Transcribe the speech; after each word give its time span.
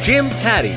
Jim 0.00 0.30
Tatti. 0.30 0.74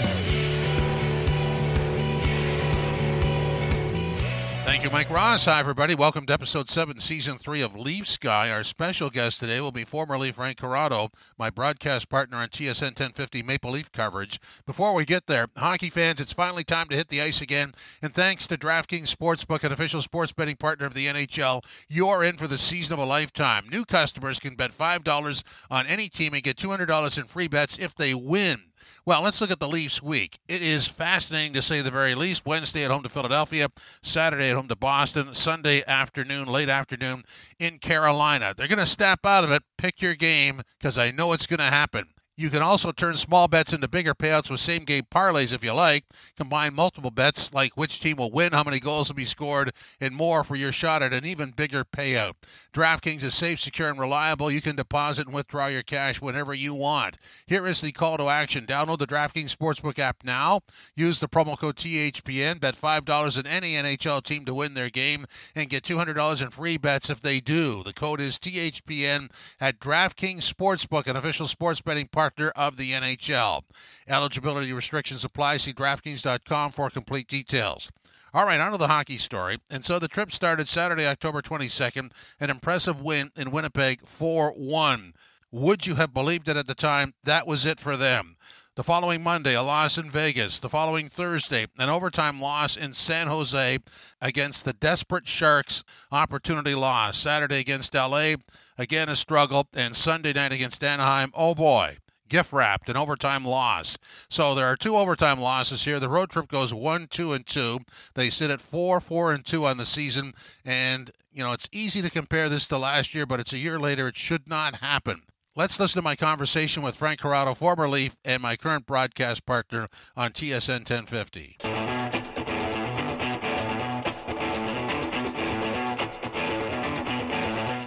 Thank 4.66 4.84
you, 4.84 4.90
Mike 4.90 5.10
Ross. 5.10 5.46
Hi, 5.46 5.62
everybody. 5.62 5.96
Welcome 5.96 6.26
to 6.26 6.34
episode 6.34 6.70
7, 6.70 7.00
season 7.00 7.38
3 7.38 7.62
of 7.62 7.74
Leafs 7.74 8.18
Guy. 8.18 8.50
Our 8.50 8.66
special 8.66 9.10
guest 9.10 9.40
today 9.40 9.62
will 9.62 9.72
be 9.72 9.86
former 9.86 10.18
Leaf 10.18 10.36
Frank 10.36 10.58
Corrado, 10.58 11.10
my 11.38 11.50
broadcast 11.50 12.10
partner 12.10 12.36
on 12.36 12.50
TSN 12.50 12.88
1050 12.88 13.44
Maple 13.44 13.72
Leaf 13.72 13.94
coverage. 13.94 14.42
Before 14.66 14.94
we 14.94 15.06
get 15.06 15.28
there, 15.28 15.48
hockey 15.56 15.90
fans, 15.90 16.20
it's 16.20 16.34
finally 16.34 16.66
time 16.66 16.90
to 16.90 16.98
hit 16.98 17.08
the 17.08 17.22
ice 17.22 17.40
again. 17.40 17.72
And 18.02 18.14
thanks 18.14 18.46
to 18.48 18.58
DraftKings 18.58 19.16
Sportsbook, 19.16 19.64
an 19.64 19.72
official 19.72 20.02
sports 20.02 20.34
betting 20.34 20.58
partner 20.58 20.86
of 20.86 20.96
the 20.96 21.08
NHL, 21.08 21.64
you're 21.88 22.26
in 22.26 22.36
for 22.36 22.50
the 22.50 22.58
season 22.58 22.92
of 22.92 23.00
a 23.00 23.06
lifetime. 23.06 23.70
New 23.70 23.86
customers 23.86 24.38
can 24.38 24.56
bet 24.56 24.78
$5 24.78 25.44
on 25.72 25.88
any 25.88 26.10
team 26.10 26.34
and 26.34 26.44
get 26.44 26.58
$200 26.58 27.18
in 27.18 27.24
free 27.24 27.48
bets 27.48 27.78
if 27.78 27.96
they 27.96 28.14
win. 28.14 28.64
Well, 29.06 29.22
let's 29.22 29.42
look 29.42 29.52
at 29.52 29.60
the 29.60 29.68
Leafs 29.68 30.02
week. 30.02 30.40
It 30.48 30.62
is 30.62 30.88
fascinating 30.88 31.54
to 31.54 31.62
say 31.62 31.82
the 31.82 31.92
very 31.92 32.16
least. 32.16 32.46
Wednesday 32.46 32.84
at 32.84 32.92
home 32.92 33.04
to 33.04 33.10
Philadelphia, 33.10 33.70
Saturday 34.02 34.50
at 34.50 34.56
home 34.56 34.68
to 34.68 34.76
Boston, 34.76 35.36
Sunday 35.36 35.84
afternoon, 35.86 36.48
late 36.48 36.70
afternoon 36.70 37.24
in 37.60 37.80
Carolina. 37.80 38.54
They're 38.56 38.68
going 38.68 38.80
to 38.80 38.86
snap 38.86 39.26
out 39.26 39.44
of 39.44 39.52
it. 39.52 39.64
Pick 39.78 40.02
your 40.02 40.16
game 40.16 40.62
because 40.78 40.98
I 40.98 41.12
know 41.12 41.34
it's 41.34 41.48
going 41.48 41.60
to 41.60 41.66
happen. 41.66 42.13
You 42.36 42.50
can 42.50 42.64
also 42.64 42.92
turn 42.92 43.16
small 43.18 43.48
bets 43.48 43.74
into 43.74 43.88
bigger 43.88 44.16
payouts 44.16 44.50
with 44.50 44.60
same 44.60 44.86
game 44.86 45.04
parlays 45.12 45.54
if 45.54 45.64
you 45.64 45.72
like. 45.72 46.06
Combine 46.36 46.74
multiple 46.74 47.12
bets 47.12 47.54
like 47.54 47.78
which 47.78 48.00
team 48.00 48.18
will 48.18 48.32
win, 48.32 48.54
how 48.54 48.64
many 48.64 48.80
goals 48.80 49.08
will 49.08 49.16
be 49.16 49.26
scored, 49.26 49.72
and 50.02 50.16
more 50.16 50.44
for 50.44 50.56
your 50.56 50.72
shot 50.72 51.04
at 51.04 51.14
an 51.14 51.28
even 51.28 51.52
bigger 51.52 51.86
payout. 51.86 52.34
DraftKings 52.74 53.22
is 53.22 53.36
safe, 53.36 53.60
secure, 53.60 53.88
and 53.88 54.00
reliable. 54.00 54.50
You 54.50 54.62
can 54.62 54.76
deposit 54.76 55.28
and 55.28 55.36
withdraw 55.36 55.68
your 55.68 55.84
cash 55.84 56.22
whenever 56.22 56.56
you 56.56 56.74
want. 56.74 57.18
Here 57.46 57.68
is 57.68 57.82
the 57.82 57.92
call 57.92 58.18
to 58.18 58.30
action. 58.30 58.66
Download 58.66 58.98
the 58.98 59.06
DraftKings 59.06 59.56
Sportsbook 59.56 60.00
app 60.00 60.24
now. 60.24 60.62
Use 60.96 61.20
the 61.20 61.30
promo 61.30 61.56
code 61.56 61.76
THPN. 61.76 62.60
Bet 62.60 62.76
$5 62.76 63.40
in 63.40 63.46
any 63.46 63.74
NHL 63.74 64.24
team 64.24 64.44
to 64.46 64.56
win 64.56 64.74
their 64.74 64.90
game 64.90 65.28
and 65.54 65.70
get 65.70 65.84
$200 65.84 66.42
in 66.42 66.50
free 66.50 66.78
bets 66.78 67.12
if 67.12 67.22
they 67.22 67.40
do. 67.40 67.84
The 67.84 67.94
code 67.94 68.20
is 68.20 68.40
THPN 68.40 69.30
at 69.62 69.80
DraftKings 69.80 70.52
Sportsbook, 70.52 71.06
an 71.06 71.16
official 71.16 71.48
sports 71.48 71.82
betting 71.82 72.08
partner 72.08 72.23
of 72.56 72.78
the 72.78 72.92
NHL. 72.92 73.64
Eligibility 74.08 74.72
restrictions 74.74 75.24
apply. 75.24 75.58
See 75.58 75.74
DraftKings.com 75.74 76.72
for 76.72 76.90
complete 76.90 77.28
details. 77.28 77.90
All 78.34 78.46
right, 78.46 78.60
on 78.60 78.72
to 78.72 78.78
the 78.78 78.88
hockey 78.88 79.20
story. 79.20 79.60
And 79.70 79.86
so 79.86 80.00
the 80.00 80.08
trip 80.08 80.32
started 80.32 80.68
Saturday, 80.68 81.06
October 81.06 81.42
22nd, 81.42 82.12
an 82.40 82.50
impressive 82.50 83.00
win 83.00 83.32
in 83.36 83.52
Winnipeg 83.52 84.08
4 84.08 84.54
1. 84.54 85.14
Would 85.52 85.86
you 85.86 85.96
have 85.96 86.16
believed 86.16 86.50
it 86.50 86.58
at 86.58 86.66
the 86.66 86.74
time? 86.74 87.14
That 87.24 87.46
was 87.46 87.64
it 87.64 87.80
for 87.80 87.96
them. 87.96 88.38
The 88.76 88.84
following 88.84 89.22
Monday, 89.22 89.54
a 89.54 89.62
loss 89.62 90.00
in 90.00 90.10
Vegas. 90.10 90.58
The 90.58 90.68
following 90.68 91.10
Thursday, 91.10 91.68
an 91.78 91.90
overtime 91.90 92.42
loss 92.42 92.76
in 92.76 92.96
San 92.96 93.28
Jose 93.28 93.78
against 94.20 94.66
the 94.66 94.74
desperate 94.74 95.28
Sharks. 95.28 95.84
Opportunity 96.12 96.74
loss. 96.74 97.20
Saturday 97.20 97.60
against 97.60 97.94
LA, 97.94 98.34
again 98.76 99.10
a 99.10 99.16
struggle. 99.16 99.68
And 99.76 99.96
Sunday 99.96 100.34
night 100.34 100.52
against 100.54 100.84
Anaheim, 100.84 101.30
oh 101.36 101.54
boy, 101.54 101.98
gift 102.34 102.52
wrapped, 102.52 102.90
an 102.90 102.98
overtime 102.98 103.46
loss. 103.46 103.96
So 104.28 104.56
there 104.56 104.66
are 104.66 104.76
two 104.76 104.98
overtime 104.98 105.40
losses 105.40 105.84
here. 105.84 106.00
The 106.00 106.10
road 106.10 106.32
trip 106.32 106.48
goes 106.48 106.74
one, 106.74 107.06
two, 107.06 107.32
and 107.32 107.46
two. 107.46 107.82
They 108.16 108.32
sit 108.32 108.50
at 108.50 108.60
four, 108.60 109.00
four, 109.00 109.32
and 109.32 109.46
two 109.46 109.68
on 109.68 109.78
the 109.78 109.86
season. 109.86 110.34
And, 110.66 111.12
you 111.32 111.44
know, 111.44 111.52
it's 111.52 111.70
easy 111.72 112.02
to 112.02 112.10
compare 112.10 112.50
this 112.50 112.68
to 112.70 112.80
last 112.80 113.14
year, 113.14 113.28
but 113.28 113.40
it's 113.40 113.54
a 113.54 113.60
year 113.60 113.80
later. 113.80 114.08
It 114.08 114.18
should 114.18 114.50
not 114.50 114.78
happen. 114.78 115.22
Let's 115.56 115.80
listen 115.80 116.00
to 116.00 116.02
my 116.02 116.16
conversation 116.16 116.82
with 116.82 116.96
Frank 116.96 117.20
Corrado, 117.20 117.54
former 117.54 117.88
Leaf, 117.88 118.16
and 118.26 118.42
my 118.42 118.56
current 118.56 118.88
broadcast 118.88 119.46
partner 119.46 119.88
on 120.18 120.32
TSN 120.32 120.90
1050. 120.90 121.58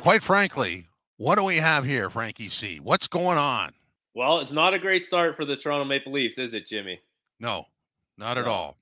Quite 0.02 0.22
frankly, 0.22 0.86
what 1.16 1.36
do 1.36 1.42
we 1.42 1.56
have 1.56 1.84
here, 1.84 2.08
Frankie 2.08 2.48
C? 2.48 2.78
What's 2.78 3.08
going 3.08 3.38
on? 3.38 3.72
Well, 4.16 4.38
it's 4.40 4.50
not 4.50 4.72
a 4.72 4.78
great 4.78 5.04
start 5.04 5.36
for 5.36 5.44
the 5.44 5.56
Toronto 5.56 5.84
Maple 5.84 6.10
Leafs, 6.10 6.38
is 6.38 6.54
it, 6.54 6.66
Jimmy? 6.66 7.00
No, 7.38 7.66
not 8.16 8.38
at 8.38 8.46
No. 8.46 8.50
all. 8.50 8.78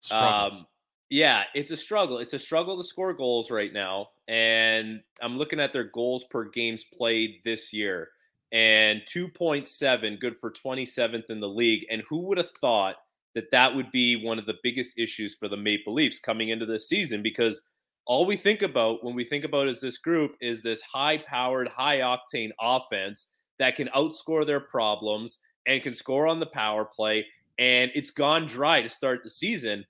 Struggle. 0.00 0.58
Um, 0.58 0.66
yeah, 1.08 1.44
it's 1.54 1.70
a 1.70 1.76
struggle. 1.76 2.18
It's 2.18 2.34
a 2.34 2.40
struggle 2.40 2.76
to 2.76 2.82
score 2.82 3.12
goals 3.14 3.52
right 3.52 3.72
now. 3.72 4.08
And 4.26 5.04
I'm 5.22 5.38
looking 5.38 5.60
at 5.60 5.72
their 5.72 5.84
goals 5.84 6.24
per 6.24 6.46
games 6.46 6.82
played 6.82 7.40
this 7.44 7.72
year. 7.72 8.10
And 8.50 9.02
2.7, 9.06 10.18
good 10.18 10.36
for 10.36 10.50
27th 10.50 11.30
in 11.30 11.38
the 11.38 11.48
league. 11.48 11.86
And 11.88 12.02
who 12.08 12.22
would 12.22 12.38
have 12.38 12.50
thought 12.50 12.96
that 13.36 13.52
that 13.52 13.76
would 13.76 13.92
be 13.92 14.16
one 14.16 14.40
of 14.40 14.46
the 14.46 14.58
biggest 14.64 14.98
issues 14.98 15.36
for 15.36 15.46
the 15.46 15.56
Maple 15.56 15.94
Leafs 15.94 16.18
coming 16.18 16.48
into 16.48 16.66
this 16.66 16.88
season? 16.88 17.22
Because 17.22 17.62
all 18.06 18.26
we 18.26 18.36
think 18.36 18.60
about 18.60 19.04
when 19.04 19.14
we 19.14 19.24
think 19.24 19.44
about 19.44 19.68
is 19.68 19.80
this 19.80 19.98
group 19.98 20.34
is 20.40 20.64
this 20.64 20.82
high 20.82 21.18
powered, 21.18 21.68
high 21.68 21.98
octane 21.98 22.50
offense 22.60 23.28
that 23.58 23.76
can 23.76 23.88
outscore 23.88 24.46
their 24.46 24.60
problems 24.60 25.38
and 25.66 25.82
can 25.82 25.94
score 25.94 26.26
on 26.26 26.40
the 26.40 26.46
power 26.46 26.84
play. 26.84 27.26
And 27.58 27.90
it's 27.94 28.10
gone 28.10 28.46
dry 28.46 28.82
to 28.82 28.88
start 28.88 29.22
the 29.22 29.30
season. 29.30 29.84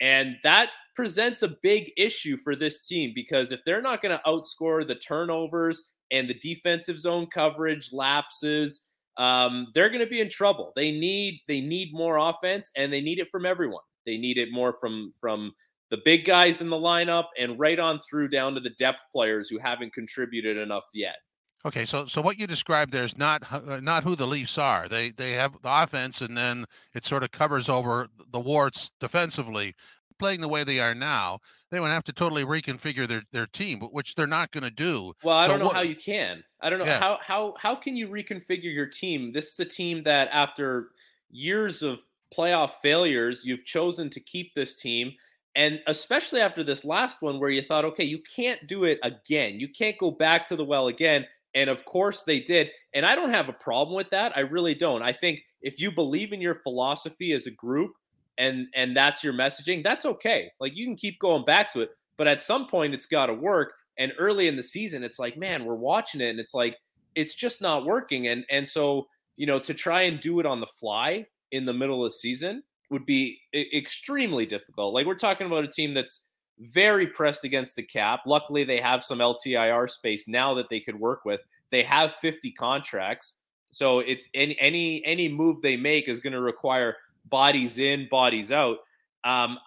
And 0.00 0.36
that 0.42 0.70
presents 0.94 1.42
a 1.42 1.56
big 1.62 1.92
issue 1.96 2.36
for 2.36 2.56
this 2.56 2.86
team 2.86 3.12
because 3.14 3.52
if 3.52 3.60
they're 3.64 3.82
not 3.82 4.02
going 4.02 4.16
to 4.16 4.22
outscore 4.26 4.86
the 4.86 4.94
turnovers 4.94 5.84
and 6.10 6.28
the 6.28 6.34
defensive 6.34 6.98
zone 6.98 7.26
coverage 7.26 7.92
lapses, 7.92 8.80
um, 9.16 9.66
they're 9.74 9.88
going 9.90 10.00
to 10.00 10.06
be 10.06 10.20
in 10.20 10.28
trouble. 10.28 10.72
They 10.74 10.90
need 10.90 11.40
they 11.46 11.60
need 11.60 11.92
more 11.92 12.16
offense 12.16 12.70
and 12.76 12.92
they 12.92 13.00
need 13.00 13.18
it 13.18 13.30
from 13.30 13.44
everyone. 13.44 13.82
They 14.06 14.16
need 14.16 14.38
it 14.38 14.50
more 14.50 14.76
from 14.80 15.12
from 15.20 15.52
the 15.90 15.98
big 16.04 16.24
guys 16.24 16.60
in 16.60 16.70
the 16.70 16.76
lineup 16.76 17.26
and 17.38 17.58
right 17.58 17.78
on 17.78 18.00
through 18.00 18.28
down 18.28 18.54
to 18.54 18.60
the 18.60 18.70
depth 18.70 19.02
players 19.12 19.48
who 19.48 19.58
haven't 19.58 19.92
contributed 19.92 20.56
enough 20.56 20.84
yet. 20.94 21.16
Okay, 21.64 21.84
so 21.84 22.06
so 22.06 22.22
what 22.22 22.38
you 22.38 22.46
described 22.46 22.90
there 22.92 23.04
is 23.04 23.18
not 23.18 23.42
uh, 23.52 23.80
not 23.80 24.02
who 24.02 24.16
the 24.16 24.26
Leafs 24.26 24.56
are. 24.56 24.88
They 24.88 25.10
they 25.10 25.32
have 25.32 25.60
the 25.62 25.82
offense, 25.82 26.22
and 26.22 26.36
then 26.36 26.64
it 26.94 27.04
sort 27.04 27.22
of 27.22 27.32
covers 27.32 27.68
over 27.68 28.08
the 28.30 28.40
warts 28.40 28.90
defensively. 28.98 29.74
Playing 30.18 30.40
the 30.40 30.48
way 30.48 30.64
they 30.64 30.80
are 30.80 30.94
now, 30.94 31.38
they 31.70 31.80
would 31.80 31.88
have 31.88 32.04
to 32.04 32.12
totally 32.12 32.44
reconfigure 32.44 33.06
their 33.08 33.22
their 33.32 33.46
team, 33.46 33.80
which 33.80 34.14
they're 34.14 34.26
not 34.26 34.52
going 34.52 34.64
to 34.64 34.70
do. 34.70 35.12
Well, 35.22 35.36
I 35.36 35.46
So 35.46 35.52
don't 35.52 35.58
know 35.60 35.66
what- 35.66 35.76
how 35.76 35.82
you 35.82 35.96
can. 35.96 36.44
I 36.60 36.70
don't 36.70 36.78
know 36.78 36.84
Yeah. 36.86 36.98
how 36.98 37.18
how 37.22 37.54
how 37.58 37.74
can 37.74 37.96
you 37.96 38.08
reconfigure 38.08 38.72
your 38.72 38.86
team? 38.86 39.32
This 39.32 39.52
is 39.52 39.60
a 39.60 39.64
team 39.64 40.02
that 40.04 40.28
after 40.32 40.90
years 41.30 41.82
of 41.82 42.00
playoff 42.34 42.74
failures, 42.82 43.44
you've 43.44 43.64
chosen 43.64 44.08
to 44.10 44.20
keep 44.20 44.54
this 44.54 44.74
team 44.76 45.12
and 45.56 45.80
especially 45.88 46.40
after 46.40 46.62
this 46.62 46.84
last 46.84 47.20
one 47.22 47.40
where 47.40 47.50
you 47.50 47.60
thought, 47.60 47.84
okay, 47.84 48.04
you 48.04 48.20
can't 48.36 48.68
do 48.68 48.84
it 48.84 49.00
again. 49.02 49.58
You 49.58 49.68
can't 49.68 49.98
go 49.98 50.12
back 50.12 50.46
to 50.46 50.54
the 50.54 50.64
well 50.64 50.86
again. 50.86 51.26
And 51.54 51.68
of 51.68 51.84
course 51.84 52.22
they 52.24 52.40
did. 52.40 52.70
And 52.94 53.04
I 53.04 53.14
don't 53.14 53.30
have 53.30 53.48
a 53.48 53.54
problem 53.54 53.96
with 53.96 54.10
that. 54.10 54.36
I 54.36 54.40
really 54.40 54.74
don't. 54.74 55.02
I 55.02 55.12
think 55.12 55.42
if 55.62 55.78
you 55.78 55.90
believe 55.90 56.32
in 56.32 56.40
your 56.40 56.56
philosophy 56.56 57.32
as 57.32 57.46
a 57.46 57.50
group 57.50 57.92
and 58.38 58.66
and 58.74 58.96
that's 58.96 59.22
your 59.22 59.32
messaging, 59.32 59.82
that's 59.82 60.04
okay. 60.04 60.50
Like 60.60 60.76
you 60.76 60.86
can 60.86 60.96
keep 60.96 61.18
going 61.18 61.44
back 61.44 61.72
to 61.72 61.80
it, 61.80 61.90
but 62.16 62.28
at 62.28 62.40
some 62.40 62.68
point 62.68 62.94
it's 62.94 63.06
got 63.06 63.26
to 63.26 63.34
work. 63.34 63.72
And 63.98 64.12
early 64.18 64.48
in 64.48 64.56
the 64.56 64.62
season, 64.62 65.02
it's 65.04 65.18
like, 65.18 65.36
man, 65.36 65.64
we're 65.64 65.74
watching 65.74 66.22
it, 66.22 66.30
and 66.30 66.40
it's 66.40 66.54
like 66.54 66.78
it's 67.14 67.34
just 67.34 67.60
not 67.60 67.84
working. 67.84 68.26
And 68.28 68.44
and 68.50 68.66
so 68.66 69.08
you 69.36 69.46
know 69.46 69.58
to 69.58 69.74
try 69.74 70.02
and 70.02 70.20
do 70.20 70.40
it 70.40 70.46
on 70.46 70.60
the 70.60 70.66
fly 70.78 71.26
in 71.50 71.64
the 71.66 71.74
middle 71.74 72.04
of 72.04 72.12
the 72.12 72.16
season 72.16 72.62
would 72.90 73.06
be 73.06 73.40
extremely 73.54 74.46
difficult. 74.46 74.94
Like 74.94 75.06
we're 75.06 75.14
talking 75.14 75.46
about 75.46 75.64
a 75.64 75.68
team 75.68 75.94
that's 75.94 76.20
very 76.60 77.06
pressed 77.06 77.44
against 77.44 77.76
the 77.76 77.82
cap. 77.82 78.20
Luckily, 78.26 78.64
they 78.64 78.80
have 78.80 79.02
some 79.02 79.18
LTIR 79.18 79.88
space 79.88 80.28
now 80.28 80.54
that 80.54 80.68
they 80.68 80.80
could 80.80 80.98
work 80.98 81.24
with. 81.24 81.42
They 81.70 81.82
have 81.82 82.14
50 82.16 82.50
contracts, 82.52 83.36
so 83.70 84.00
it's 84.00 84.28
any 84.34 84.58
any 84.60 85.04
any 85.04 85.28
move 85.28 85.62
they 85.62 85.76
make 85.76 86.08
is 86.08 86.20
going 86.20 86.32
to 86.32 86.40
require 86.40 86.96
bodies 87.26 87.78
in, 87.78 88.08
bodies 88.10 88.50
out. 88.52 88.78
Um, 89.24 89.58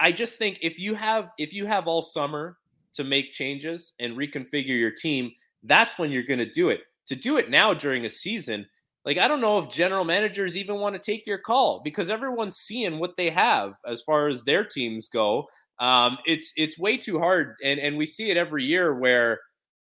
I 0.00 0.12
just 0.12 0.38
think 0.38 0.58
if 0.62 0.78
you 0.78 0.94
have 0.94 1.32
if 1.38 1.52
you 1.52 1.66
have 1.66 1.86
all 1.86 2.02
summer 2.02 2.58
to 2.94 3.04
make 3.04 3.32
changes 3.32 3.94
and 4.00 4.16
reconfigure 4.16 4.78
your 4.78 4.90
team, 4.90 5.32
that's 5.64 5.98
when 5.98 6.10
you're 6.10 6.22
going 6.22 6.38
to 6.38 6.50
do 6.50 6.70
it. 6.70 6.80
To 7.06 7.16
do 7.16 7.36
it 7.36 7.50
now 7.50 7.74
during 7.74 8.04
a 8.04 8.10
season, 8.10 8.66
like 9.04 9.18
I 9.18 9.28
don't 9.28 9.40
know 9.40 9.58
if 9.58 9.70
general 9.70 10.04
managers 10.04 10.56
even 10.56 10.76
want 10.76 10.94
to 10.94 11.00
take 11.00 11.26
your 11.26 11.38
call 11.38 11.80
because 11.82 12.10
everyone's 12.10 12.56
seeing 12.56 12.98
what 12.98 13.16
they 13.16 13.30
have 13.30 13.74
as 13.86 14.02
far 14.02 14.28
as 14.28 14.44
their 14.44 14.64
teams 14.64 15.08
go. 15.08 15.48
Um, 15.82 16.18
it's 16.26 16.52
it's 16.56 16.78
way 16.78 16.96
too 16.96 17.18
hard, 17.18 17.56
and 17.64 17.80
and 17.80 17.96
we 17.96 18.06
see 18.06 18.30
it 18.30 18.36
every 18.36 18.64
year 18.64 18.94
where 18.94 19.40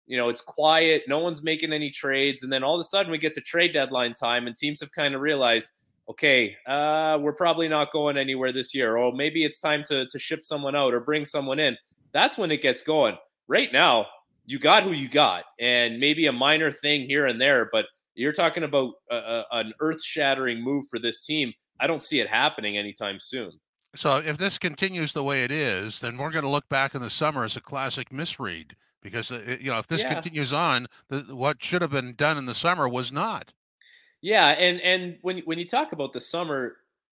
you 0.06 0.18
know 0.18 0.28
it's 0.28 0.42
quiet, 0.42 1.04
no 1.08 1.20
one's 1.20 1.42
making 1.42 1.72
any 1.72 1.88
trades, 1.88 2.42
and 2.42 2.52
then 2.52 2.62
all 2.62 2.74
of 2.74 2.80
a 2.82 2.84
sudden 2.84 3.10
we 3.10 3.16
get 3.16 3.32
to 3.32 3.40
trade 3.40 3.72
deadline 3.72 4.12
time, 4.12 4.46
and 4.46 4.54
teams 4.54 4.78
have 4.80 4.92
kind 4.92 5.14
of 5.14 5.22
realized, 5.22 5.70
okay, 6.10 6.54
uh, 6.66 7.18
we're 7.18 7.32
probably 7.32 7.66
not 7.66 7.92
going 7.92 8.18
anywhere 8.18 8.52
this 8.52 8.74
year, 8.74 8.98
or 8.98 9.10
maybe 9.10 9.42
it's 9.42 9.58
time 9.58 9.82
to 9.84 10.04
to 10.06 10.18
ship 10.18 10.44
someone 10.44 10.76
out 10.76 10.92
or 10.92 11.00
bring 11.00 11.24
someone 11.24 11.58
in. 11.58 11.74
That's 12.12 12.36
when 12.36 12.50
it 12.50 12.60
gets 12.60 12.82
going. 12.82 13.16
Right 13.48 13.72
now, 13.72 14.06
you 14.44 14.58
got 14.58 14.82
who 14.82 14.92
you 14.92 15.08
got, 15.08 15.44
and 15.58 15.98
maybe 15.98 16.26
a 16.26 16.32
minor 16.32 16.70
thing 16.70 17.06
here 17.06 17.24
and 17.24 17.40
there, 17.40 17.70
but 17.72 17.86
you're 18.14 18.34
talking 18.34 18.64
about 18.64 18.92
a, 19.10 19.16
a, 19.16 19.44
an 19.52 19.72
earth 19.80 20.04
shattering 20.04 20.62
move 20.62 20.88
for 20.90 20.98
this 20.98 21.24
team. 21.24 21.54
I 21.80 21.86
don't 21.86 22.02
see 22.02 22.20
it 22.20 22.28
happening 22.28 22.76
anytime 22.76 23.18
soon. 23.18 23.52
So 23.96 24.18
if 24.18 24.38
this 24.38 24.58
continues 24.58 25.12
the 25.12 25.24
way 25.24 25.44
it 25.44 25.50
is, 25.50 25.98
then 26.00 26.16
we're 26.16 26.30
going 26.30 26.44
to 26.44 26.50
look 26.50 26.68
back 26.68 26.94
in 26.94 27.00
the 27.00 27.10
summer 27.10 27.44
as 27.44 27.56
a 27.56 27.60
classic 27.60 28.12
misread 28.12 28.76
because 29.02 29.30
uh, 29.30 29.56
you 29.60 29.70
know 29.70 29.78
if 29.78 29.86
this 29.86 30.02
yeah. 30.02 30.12
continues 30.12 30.52
on, 30.52 30.88
the, 31.08 31.20
what 31.30 31.62
should 31.62 31.82
have 31.82 31.92
been 31.92 32.14
done 32.14 32.36
in 32.36 32.46
the 32.46 32.54
summer 32.54 32.88
was 32.88 33.12
not. 33.12 33.52
Yeah, 34.20 34.48
and 34.48 34.80
and 34.80 35.18
when 35.22 35.38
when 35.40 35.58
you 35.58 35.66
talk 35.66 35.92
about 35.92 36.12
the 36.12 36.20
summer, 36.20 36.76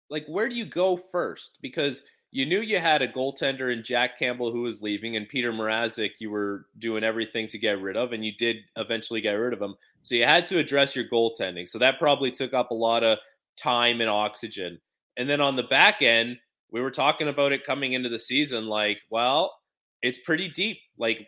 like 0.10 0.26
where 0.28 0.50
do 0.50 0.56
you 0.56 0.66
go 0.66 0.98
first? 0.98 1.58
Because 1.62 2.04
you 2.32 2.46
knew 2.46 2.60
you 2.60 2.80
had 2.80 3.02
a 3.02 3.08
goaltender 3.08 3.72
in 3.72 3.84
Jack 3.84 4.20
Campbell 4.20 4.52
who 4.52 4.62
was 4.62 4.82
leaving, 4.82 5.16
and 5.16 5.30
Petr 5.30 5.54
Mrazek 5.54 6.20
you 6.20 6.30
were 6.30 6.66
doing 6.78 7.04
everything 7.04 7.48
to 7.48 7.58
get 7.58 7.82
rid 7.82 7.96
of, 7.96 8.12
and 8.12 8.26
you 8.26 8.34
did 8.38 8.58
eventually 8.76 9.22
get 9.22 9.34
rid 9.34 9.54
of 9.54 9.62
him. 9.62 9.76
So 10.04 10.16
you 10.16 10.26
had 10.26 10.46
to 10.48 10.60
address 10.60 10.96
your 10.96 11.06
goaltending. 11.06 11.70
So 11.70 11.80
that 11.80 12.00
probably 12.00 12.32
took 12.32 12.54
up 12.54 12.72
a 12.72 12.76
lot 12.76 13.04
of 13.04 13.18
time 13.58 14.02
and 14.02 14.10
oxygen. 14.10 14.80
And 15.18 15.30
then 15.30 15.42
on 15.42 15.56
the 15.56 15.64
back 15.64 16.02
end, 16.02 16.38
we 16.72 16.82
were 16.82 16.92
talking 16.92 17.28
about 17.28 17.52
it 17.52 17.66
coming 17.66 17.94
into 17.94 18.10
the 18.10 18.20
season 18.20 18.66
like, 18.66 19.02
well, 19.10 19.54
it's 20.02 20.20
pretty 20.20 20.50
deep. 20.50 20.80
Like 20.98 21.28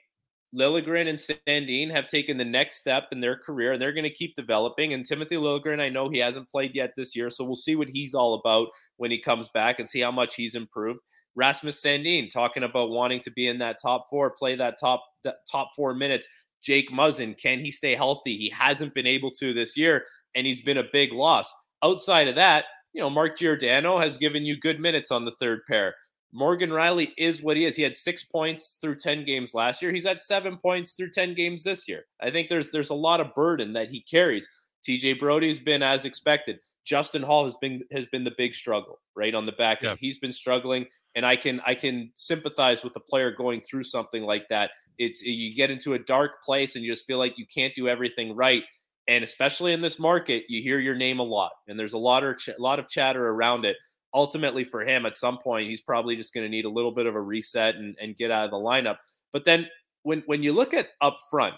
Liljegren 0.55 1.07
and 1.07 1.19
Sandin 1.19 1.91
have 1.91 2.07
taken 2.07 2.37
the 2.37 2.45
next 2.45 2.77
step 2.77 3.07
in 3.11 3.19
their 3.19 3.37
career 3.37 3.73
and 3.73 3.81
they're 3.81 3.93
going 3.93 4.03
to 4.03 4.09
keep 4.09 4.35
developing. 4.35 4.93
And 4.93 5.05
Timothy 5.05 5.35
Liljegren, 5.35 5.79
I 5.79 5.89
know 5.89 6.09
he 6.09 6.17
hasn't 6.17 6.49
played 6.49 6.75
yet 6.75 6.93
this 6.97 7.15
year, 7.15 7.29
so 7.29 7.43
we'll 7.43 7.55
see 7.55 7.75
what 7.75 7.89
he's 7.89 8.13
all 8.13 8.33
about 8.33 8.69
when 8.97 9.11
he 9.11 9.21
comes 9.21 9.49
back 9.49 9.79
and 9.79 9.87
see 9.87 10.01
how 10.01 10.11
much 10.11 10.35
he's 10.35 10.55
improved. 10.55 10.99
Rasmus 11.35 11.81
Sandin 11.81 12.29
talking 12.29 12.63
about 12.63 12.89
wanting 12.89 13.21
to 13.21 13.31
be 13.31 13.47
in 13.47 13.59
that 13.59 13.77
top 13.81 14.07
four, 14.09 14.31
play 14.31 14.55
that 14.55 14.79
top 14.79 15.05
that 15.23 15.35
top 15.49 15.71
four 15.75 15.93
minutes. 15.93 16.27
Jake 16.61 16.91
Muzzin, 16.91 17.39
can 17.41 17.59
he 17.59 17.71
stay 17.71 17.95
healthy? 17.95 18.35
He 18.35 18.49
hasn't 18.49 18.93
been 18.93 19.07
able 19.07 19.31
to 19.39 19.53
this 19.53 19.77
year, 19.77 20.03
and 20.35 20.45
he's 20.45 20.61
been 20.61 20.77
a 20.77 20.83
big 20.91 21.13
loss. 21.13 21.53
Outside 21.83 22.27
of 22.27 22.35
that, 22.35 22.65
you 22.93 23.01
know, 23.01 23.09
Mark 23.09 23.37
Giordano 23.37 23.99
has 23.99 24.17
given 24.17 24.45
you 24.45 24.59
good 24.59 24.79
minutes 24.79 25.11
on 25.11 25.25
the 25.25 25.35
third 25.39 25.61
pair. 25.67 25.95
Morgan 26.31 26.69
Rielly 26.69 27.11
is 27.17 27.41
what 27.41 27.57
he 27.57 27.65
is. 27.65 27.75
He 27.75 27.83
had 27.83 27.95
six 27.95 28.23
points 28.23 28.77
through 28.79 28.97
10 28.97 29.25
games 29.25 29.53
last 29.53 29.81
year. 29.81 29.91
He's 29.91 30.05
had 30.05 30.19
seven 30.19 30.57
points 30.57 30.93
through 30.93 31.11
10 31.11 31.33
games 31.33 31.63
this 31.63 31.87
year. 31.87 32.05
I 32.21 32.29
think 32.29 32.49
there's 32.49 32.71
there's 32.71 32.91
a 32.91 32.95
lot 32.95 33.19
of 33.19 33.33
burden 33.33 33.73
that 33.73 33.89
he 33.89 34.01
carries. 34.01 34.47
TJ 34.87 35.19
Brodie's 35.19 35.59
been 35.59 35.83
as 35.83 36.05
expected. 36.05 36.59
Justin 36.85 37.21
Holl 37.21 37.43
has 37.43 37.55
been 37.55 37.83
has 37.91 38.05
been 38.07 38.23
the 38.23 38.33
big 38.37 38.53
struggle, 38.53 38.99
right? 39.15 39.35
On 39.35 39.45
the 39.45 39.51
back 39.53 39.83
end. 39.83 39.99
He's 39.99 40.19
been 40.19 40.31
struggling. 40.31 40.85
And 41.15 41.25
I 41.25 41.35
can 41.35 41.61
I 41.65 41.75
can 41.75 42.11
sympathize 42.15 42.83
with 42.83 42.93
the 42.93 42.99
player 42.99 43.31
going 43.31 43.61
through 43.61 43.83
something 43.83 44.23
like 44.23 44.47
that. 44.49 44.71
It's 44.97 45.21
you 45.21 45.53
get 45.53 45.71
into 45.71 45.93
a 45.93 45.99
dark 45.99 46.43
place 46.43 46.75
and 46.75 46.85
you 46.85 46.91
just 46.91 47.05
feel 47.05 47.17
like 47.17 47.37
you 47.37 47.45
can't 47.53 47.75
do 47.75 47.87
everything 47.87 48.35
right. 48.35 48.63
And 49.09 49.23
especially 49.23 49.73
in 49.73 49.81
this 49.81 49.99
market, 49.99 50.43
you 50.47 50.61
hear 50.61 50.79
your 50.79 50.95
name 50.95 51.19
a 51.19 51.23
lot, 51.23 51.51
and 51.67 51.77
there's 51.77 51.93
a 51.93 51.97
lot 51.97 52.23
of 52.23 52.37
ch- 52.37 52.49
lot 52.59 52.79
of 52.79 52.87
chatter 52.87 53.27
around 53.27 53.65
it. 53.65 53.75
Ultimately, 54.13 54.63
for 54.63 54.81
him, 54.81 55.05
at 55.05 55.17
some 55.17 55.37
point, 55.39 55.67
he's 55.67 55.81
probably 55.81 56.15
just 56.15 56.33
going 56.33 56.45
to 56.45 56.49
need 56.49 56.65
a 56.65 56.69
little 56.69 56.91
bit 56.91 57.07
of 57.07 57.15
a 57.15 57.21
reset 57.21 57.75
and, 57.75 57.95
and 57.99 58.15
get 58.15 58.31
out 58.31 58.45
of 58.45 58.51
the 58.51 58.57
lineup. 58.57 58.97
But 59.33 59.43
then, 59.43 59.67
when 60.03 60.23
when 60.27 60.43
you 60.43 60.53
look 60.53 60.73
at 60.73 60.89
up 61.01 61.19
front, 61.29 61.55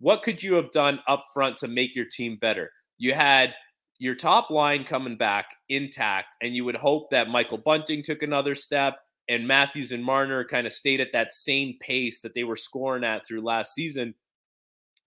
what 0.00 0.22
could 0.22 0.42
you 0.42 0.54
have 0.54 0.70
done 0.72 0.98
up 1.08 1.26
front 1.32 1.56
to 1.58 1.68
make 1.68 1.96
your 1.96 2.04
team 2.04 2.36
better? 2.36 2.70
You 2.98 3.14
had 3.14 3.54
your 4.00 4.14
top 4.14 4.50
line 4.50 4.84
coming 4.84 5.16
back 5.16 5.46
intact, 5.68 6.36
and 6.42 6.54
you 6.54 6.64
would 6.64 6.76
hope 6.76 7.10
that 7.10 7.30
Michael 7.30 7.58
Bunting 7.58 8.02
took 8.02 8.22
another 8.22 8.54
step 8.54 8.98
and 9.28 9.46
Matthews 9.46 9.92
and 9.92 10.02
Marner 10.02 10.44
kind 10.44 10.66
of 10.66 10.72
stayed 10.72 11.00
at 11.00 11.12
that 11.12 11.32
same 11.32 11.76
pace 11.80 12.22
that 12.22 12.34
they 12.34 12.44
were 12.44 12.56
scoring 12.56 13.04
at 13.04 13.26
through 13.26 13.42
last 13.42 13.74
season. 13.74 14.14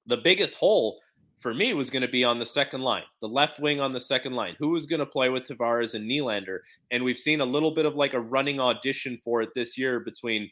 The 0.05 0.17
biggest 0.17 0.55
hole 0.55 0.99
for 1.41 1.53
me 1.55 1.73
was 1.73 1.89
going 1.89 2.03
to 2.03 2.07
be 2.07 2.23
on 2.23 2.37
the 2.37 2.45
second 2.45 2.81
line, 2.81 3.03
the 3.19 3.27
left 3.27 3.59
wing 3.59 3.81
on 3.81 3.93
the 3.93 3.99
second 3.99 4.33
line. 4.33 4.55
Who 4.59 4.69
was 4.69 4.85
going 4.85 4.99
to 4.99 5.05
play 5.05 5.29
with 5.29 5.43
Tavares 5.43 5.95
and 5.95 6.09
Nylander? 6.09 6.59
And 6.91 7.03
we've 7.03 7.17
seen 7.17 7.41
a 7.41 7.45
little 7.45 7.71
bit 7.71 7.85
of 7.85 7.95
like 7.95 8.13
a 8.13 8.19
running 8.19 8.59
audition 8.59 9.19
for 9.23 9.41
it 9.41 9.49
this 9.55 9.77
year 9.77 9.99
between 9.99 10.49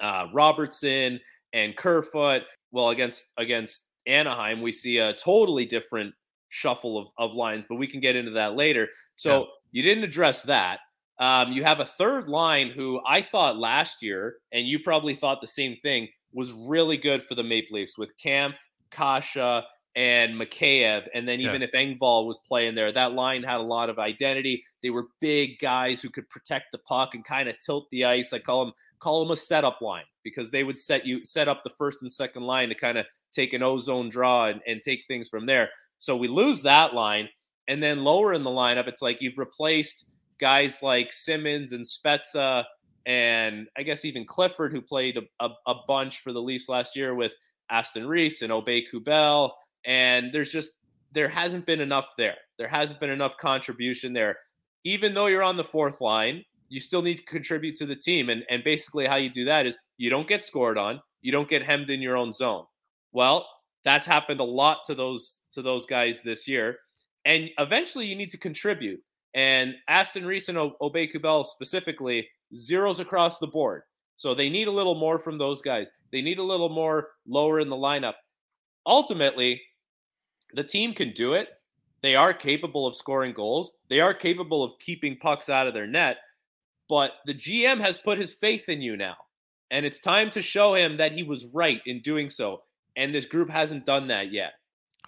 uh, 0.00 0.28
Robertson 0.34 1.18
and 1.54 1.76
Kerfoot. 1.76 2.42
Well, 2.70 2.90
against 2.90 3.32
against 3.38 3.86
Anaheim, 4.06 4.60
we 4.60 4.70
see 4.70 4.98
a 4.98 5.14
totally 5.14 5.64
different 5.64 6.14
shuffle 6.50 6.98
of, 6.98 7.08
of 7.16 7.34
lines, 7.34 7.64
but 7.66 7.76
we 7.76 7.86
can 7.86 8.00
get 8.00 8.14
into 8.14 8.32
that 8.32 8.54
later. 8.54 8.88
So 9.16 9.40
yeah. 9.40 9.46
you 9.72 9.82
didn't 9.82 10.04
address 10.04 10.42
that. 10.42 10.80
Um, 11.18 11.52
you 11.52 11.64
have 11.64 11.80
a 11.80 11.86
third 11.86 12.28
line 12.28 12.70
who 12.70 13.00
I 13.06 13.22
thought 13.22 13.56
last 13.56 14.02
year, 14.02 14.36
and 14.52 14.66
you 14.66 14.80
probably 14.80 15.14
thought 15.14 15.40
the 15.40 15.46
same 15.46 15.76
thing, 15.82 16.08
was 16.34 16.52
really 16.52 16.96
good 16.96 17.22
for 17.24 17.34
the 17.34 17.42
Maple 17.42 17.76
Leafs 17.76 17.96
with 17.96 18.12
Kampf, 18.16 18.56
Kase, 18.90 19.62
and 19.94 20.40
Mikheyev. 20.40 21.06
And 21.14 21.28
then 21.28 21.40
even 21.40 21.60
yeah. 21.60 21.68
if 21.70 21.72
Engvall 21.72 22.26
was 22.26 22.38
playing 22.38 22.74
there, 22.74 22.92
that 22.92 23.12
line 23.12 23.42
had 23.42 23.58
a 23.58 23.62
lot 23.62 23.90
of 23.90 23.98
identity. 23.98 24.64
They 24.82 24.90
were 24.90 25.08
big 25.20 25.58
guys 25.58 26.00
who 26.00 26.10
could 26.10 26.28
protect 26.30 26.72
the 26.72 26.78
puck 26.78 27.14
and 27.14 27.24
kind 27.24 27.48
of 27.48 27.58
tilt 27.58 27.88
the 27.90 28.04
ice. 28.04 28.32
I 28.32 28.38
call 28.38 28.64
them 28.64 28.74
call 29.00 29.20
them 29.20 29.32
a 29.32 29.36
setup 29.36 29.80
line 29.80 30.04
because 30.22 30.50
they 30.50 30.64
would 30.64 30.78
set 30.78 31.04
you 31.04 31.26
set 31.26 31.48
up 31.48 31.62
the 31.62 31.70
first 31.70 32.02
and 32.02 32.10
second 32.10 32.42
line 32.42 32.68
to 32.68 32.74
kind 32.74 32.98
of 32.98 33.06
take 33.30 33.52
an 33.52 33.62
ozone 33.62 34.08
draw 34.08 34.46
and, 34.46 34.60
and 34.66 34.80
take 34.80 35.04
things 35.08 35.28
from 35.28 35.46
there. 35.46 35.70
So 35.98 36.16
we 36.16 36.28
lose 36.28 36.62
that 36.62 36.94
line. 36.94 37.28
And 37.68 37.82
then 37.82 38.04
lower 38.04 38.32
in 38.32 38.42
the 38.42 38.50
lineup, 38.50 38.88
it's 38.88 39.02
like 39.02 39.22
you've 39.22 39.38
replaced 39.38 40.06
guys 40.38 40.82
like 40.82 41.12
Simmonds 41.12 41.72
and 41.72 41.84
Spezza 41.84 42.64
and 43.06 43.68
I 43.76 43.82
guess 43.82 44.04
even 44.04 44.24
Clifford, 44.24 44.72
who 44.72 44.80
played 44.80 45.16
a, 45.16 45.22
a, 45.44 45.50
a 45.66 45.74
bunch 45.86 46.20
for 46.20 46.32
the 46.32 46.42
Leafs 46.42 46.68
last 46.68 46.96
year 46.96 47.14
with 47.14 47.34
Aston 47.70 48.06
Reese 48.06 48.42
and 48.42 48.52
Aube-Kubel 48.52 49.52
and 49.84 50.32
there's 50.32 50.52
just 50.52 50.78
there 51.12 51.28
hasn't 51.28 51.66
been 51.66 51.80
enough 51.80 52.08
there. 52.16 52.36
There 52.58 52.68
hasn't 52.68 53.00
been 53.00 53.10
enough 53.10 53.36
contribution 53.36 54.12
there. 54.12 54.38
Even 54.84 55.14
though 55.14 55.26
you're 55.26 55.42
on 55.42 55.56
the 55.56 55.64
fourth 55.64 56.00
line, 56.00 56.44
you 56.68 56.80
still 56.80 57.02
need 57.02 57.18
to 57.18 57.24
contribute 57.24 57.76
to 57.76 57.86
the 57.86 57.96
team. 57.96 58.30
And 58.30 58.44
and 58.48 58.64
basically 58.64 59.06
how 59.06 59.16
you 59.16 59.30
do 59.30 59.44
that 59.44 59.66
is 59.66 59.78
you 59.96 60.10
don't 60.10 60.28
get 60.28 60.44
scored 60.44 60.78
on, 60.78 61.00
you 61.20 61.32
don't 61.32 61.48
get 61.48 61.64
hemmed 61.64 61.90
in 61.90 62.00
your 62.00 62.16
own 62.16 62.32
zone. 62.32 62.64
Well, 63.12 63.46
that's 63.84 64.06
happened 64.06 64.40
a 64.40 64.44
lot 64.44 64.78
to 64.86 64.94
those 64.94 65.40
to 65.52 65.62
those 65.62 65.86
guys 65.86 66.22
this 66.22 66.48
year. 66.48 66.78
And 67.24 67.50
eventually 67.58 68.06
you 68.06 68.16
need 68.16 68.30
to 68.30 68.38
contribute. 68.38 69.00
And 69.34 69.74
Aston 69.88 70.26
Reese 70.26 70.48
and 70.48 70.58
Aube-Kubel 70.58 71.44
specifically, 71.44 72.28
zeros 72.54 73.00
across 73.00 73.38
the 73.38 73.46
board. 73.46 73.82
So 74.16 74.34
they 74.34 74.50
need 74.50 74.68
a 74.68 74.72
little 74.72 74.94
more 74.94 75.18
from 75.18 75.38
those 75.38 75.62
guys. 75.62 75.88
They 76.10 76.20
need 76.20 76.38
a 76.38 76.42
little 76.42 76.68
more 76.68 77.08
lower 77.26 77.60
in 77.60 77.70
the 77.70 77.76
lineup. 77.76 78.14
Ultimately, 78.86 79.60
the 80.54 80.64
team 80.64 80.94
can 80.94 81.12
do 81.12 81.32
it. 81.32 81.48
They 82.02 82.16
are 82.16 82.34
capable 82.34 82.86
of 82.86 82.96
scoring 82.96 83.32
goals. 83.32 83.72
They 83.88 84.00
are 84.00 84.14
capable 84.14 84.64
of 84.64 84.78
keeping 84.80 85.16
pucks 85.16 85.48
out 85.48 85.66
of 85.66 85.74
their 85.74 85.86
net. 85.86 86.16
But 86.88 87.12
the 87.26 87.34
GM 87.34 87.80
has 87.80 87.96
put 87.96 88.18
his 88.18 88.32
faith 88.32 88.68
in 88.68 88.82
you 88.82 88.96
now. 88.96 89.16
And 89.70 89.86
it's 89.86 89.98
time 89.98 90.30
to 90.30 90.42
show 90.42 90.74
him 90.74 90.98
that 90.98 91.12
he 91.12 91.22
was 91.22 91.46
right 91.54 91.80
in 91.86 92.00
doing 92.00 92.28
so. 92.28 92.62
And 92.96 93.14
this 93.14 93.24
group 93.24 93.48
hasn't 93.48 93.86
done 93.86 94.08
that 94.08 94.30
yet. 94.32 94.52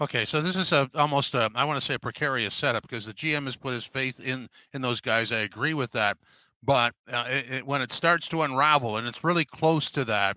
Okay, 0.01 0.25
so 0.25 0.41
this 0.41 0.57
is 0.57 0.73
a 0.73 0.91
almost 0.95 1.35
a, 1.35 1.51
I 1.55 1.65
want 1.65 1.79
to 1.79 1.85
say 1.85 1.95
a 1.95 1.99
precarious 2.01 2.55
setup 2.55 2.83
because 2.83 3.07
the 3.07 3.15
GM 3.15 3.45
has 3.45 3.55
put 3.55 3.75
his 3.75 3.85
faith 3.85 4.19
in 4.19 4.49
in 4.73 4.83
those 4.83 5.01
guys. 5.01 5.31
I 5.31 5.41
agree 5.41 5.75
with 5.75 5.93
that, 5.93 6.17
but 6.65 6.95
uh, 7.13 7.27
it, 7.29 7.51
it, 7.51 7.67
when 7.67 7.81
it 7.81 7.93
starts 7.93 8.27
to 8.29 8.43
unravel 8.43 8.97
and 8.97 9.07
it's 9.07 9.23
really 9.23 9.45
close 9.45 9.93
to 9.93 10.05
that, 10.07 10.37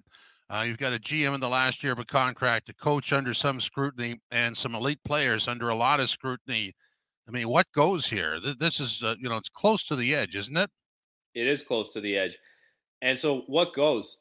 uh, 0.50 0.64
you've 0.66 0.78
got 0.78 0.94
a 0.94 1.00
GM 1.00 1.36
in 1.36 1.42
the 1.42 1.50
last 1.50 1.84
year 1.84 1.92
of 1.92 2.00
a 2.00 2.06
contract, 2.06 2.70
a 2.70 2.74
coach 2.74 3.12
under 3.12 3.34
some 3.34 3.60
scrutiny, 3.60 4.20
and 4.32 4.58
some 4.58 4.76
elite 4.76 5.04
players 5.04 5.48
under 5.48 5.70
a 5.70 5.76
lot 5.76 6.00
of 6.00 6.10
scrutiny. 6.10 6.74
I 7.28 7.32
mean, 7.32 7.50
what 7.50 7.68
goes 7.74 8.08
here? 8.08 8.40
This 8.58 8.80
is, 8.80 9.02
uh, 9.04 9.16
you 9.20 9.28
know, 9.28 9.36
it's 9.36 9.50
close 9.50 9.84
to 9.88 9.96
the 9.96 10.16
edge, 10.16 10.36
isn't 10.36 10.56
it? 10.56 10.70
It 11.36 11.48
is 11.48 11.62
close 11.62 11.92
to 11.94 12.02
the 12.02 12.18
edge. 12.18 12.38
And 13.02 13.18
so, 13.18 13.42
what 13.48 13.76
goes? 13.76 14.20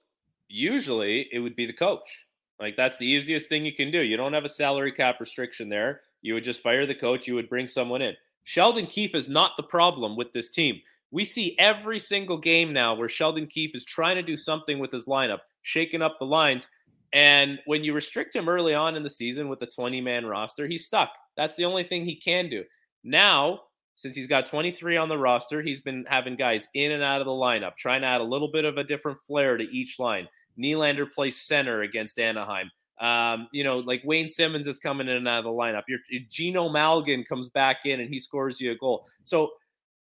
Usually, 0.48 1.28
it 1.32 1.38
would 1.38 1.54
be 1.54 1.66
the 1.66 1.72
coach. 1.72 2.26
Like, 2.58 2.76
that's 2.76 2.98
the 2.98 3.06
easiest 3.06 3.48
thing 3.48 3.64
you 3.64 3.74
can 3.74 3.92
do. 3.92 4.02
You 4.02 4.16
don't 4.16 4.32
have 4.32 4.44
a 4.44 4.48
salary 4.48 4.92
cap 4.92 5.20
restriction 5.20 5.68
there. 5.68 6.00
You 6.22 6.34
would 6.34 6.44
just 6.44 6.62
fire 6.62 6.86
the 6.86 6.94
coach, 6.94 7.28
you 7.28 7.34
would 7.34 7.48
bring 7.48 7.68
someone 7.68 8.02
in. 8.02 8.14
Sheldon 8.42 8.86
Keefe 8.86 9.14
is 9.14 9.28
not 9.28 9.52
the 9.56 9.62
problem 9.62 10.16
with 10.16 10.32
this 10.32 10.50
team. 10.50 10.80
We 11.12 11.24
see 11.24 11.56
every 11.58 12.00
single 12.00 12.38
game 12.38 12.72
now 12.72 12.94
where 12.94 13.08
Sheldon 13.08 13.46
Keefe 13.46 13.74
is 13.74 13.84
trying 13.84 14.16
to 14.16 14.22
do 14.22 14.36
something 14.36 14.80
with 14.80 14.90
his 14.90 15.06
lineup 15.06 15.40
shaking 15.66 16.00
up 16.00 16.18
the 16.18 16.24
lines. 16.24 16.68
And 17.12 17.58
when 17.66 17.82
you 17.82 17.92
restrict 17.92 18.36
him 18.36 18.48
early 18.48 18.72
on 18.72 18.94
in 18.94 19.02
the 19.02 19.10
season 19.10 19.48
with 19.48 19.58
the 19.58 19.66
20 19.66 20.00
man 20.00 20.24
roster, 20.24 20.66
he's 20.66 20.86
stuck. 20.86 21.10
That's 21.36 21.56
the 21.56 21.64
only 21.64 21.82
thing 21.82 22.04
he 22.04 22.14
can 22.14 22.48
do. 22.48 22.64
Now, 23.02 23.62
since 23.96 24.14
he's 24.14 24.28
got 24.28 24.46
23 24.46 24.96
on 24.96 25.08
the 25.08 25.18
roster, 25.18 25.62
he's 25.62 25.80
been 25.80 26.04
having 26.08 26.36
guys 26.36 26.68
in 26.74 26.92
and 26.92 27.02
out 27.02 27.20
of 27.20 27.26
the 27.26 27.32
lineup, 27.32 27.76
trying 27.76 28.02
to 28.02 28.06
add 28.06 28.20
a 28.20 28.24
little 28.24 28.48
bit 28.48 28.64
of 28.64 28.78
a 28.78 28.84
different 28.84 29.18
flair 29.26 29.56
to 29.56 29.64
each 29.64 29.98
line. 29.98 30.28
Nylander 30.58 31.10
plays 31.10 31.36
center 31.36 31.82
against 31.82 32.18
Anaheim. 32.18 32.70
Um, 33.00 33.48
you 33.52 33.64
know, 33.64 33.78
like 33.78 34.02
Wayne 34.04 34.28
Simmonds 34.28 34.68
is 34.68 34.78
coming 34.78 35.08
in 35.08 35.16
and 35.16 35.28
out 35.28 35.38
of 35.38 35.44
the 35.44 35.50
lineup. 35.50 35.82
Your 35.88 35.98
Geno 36.30 36.68
Malgin 36.68 37.26
comes 37.26 37.48
back 37.48 37.86
in 37.86 38.00
and 38.00 38.08
he 38.08 38.20
scores 38.20 38.60
you 38.60 38.70
a 38.70 38.76
goal. 38.76 39.06
So, 39.24 39.50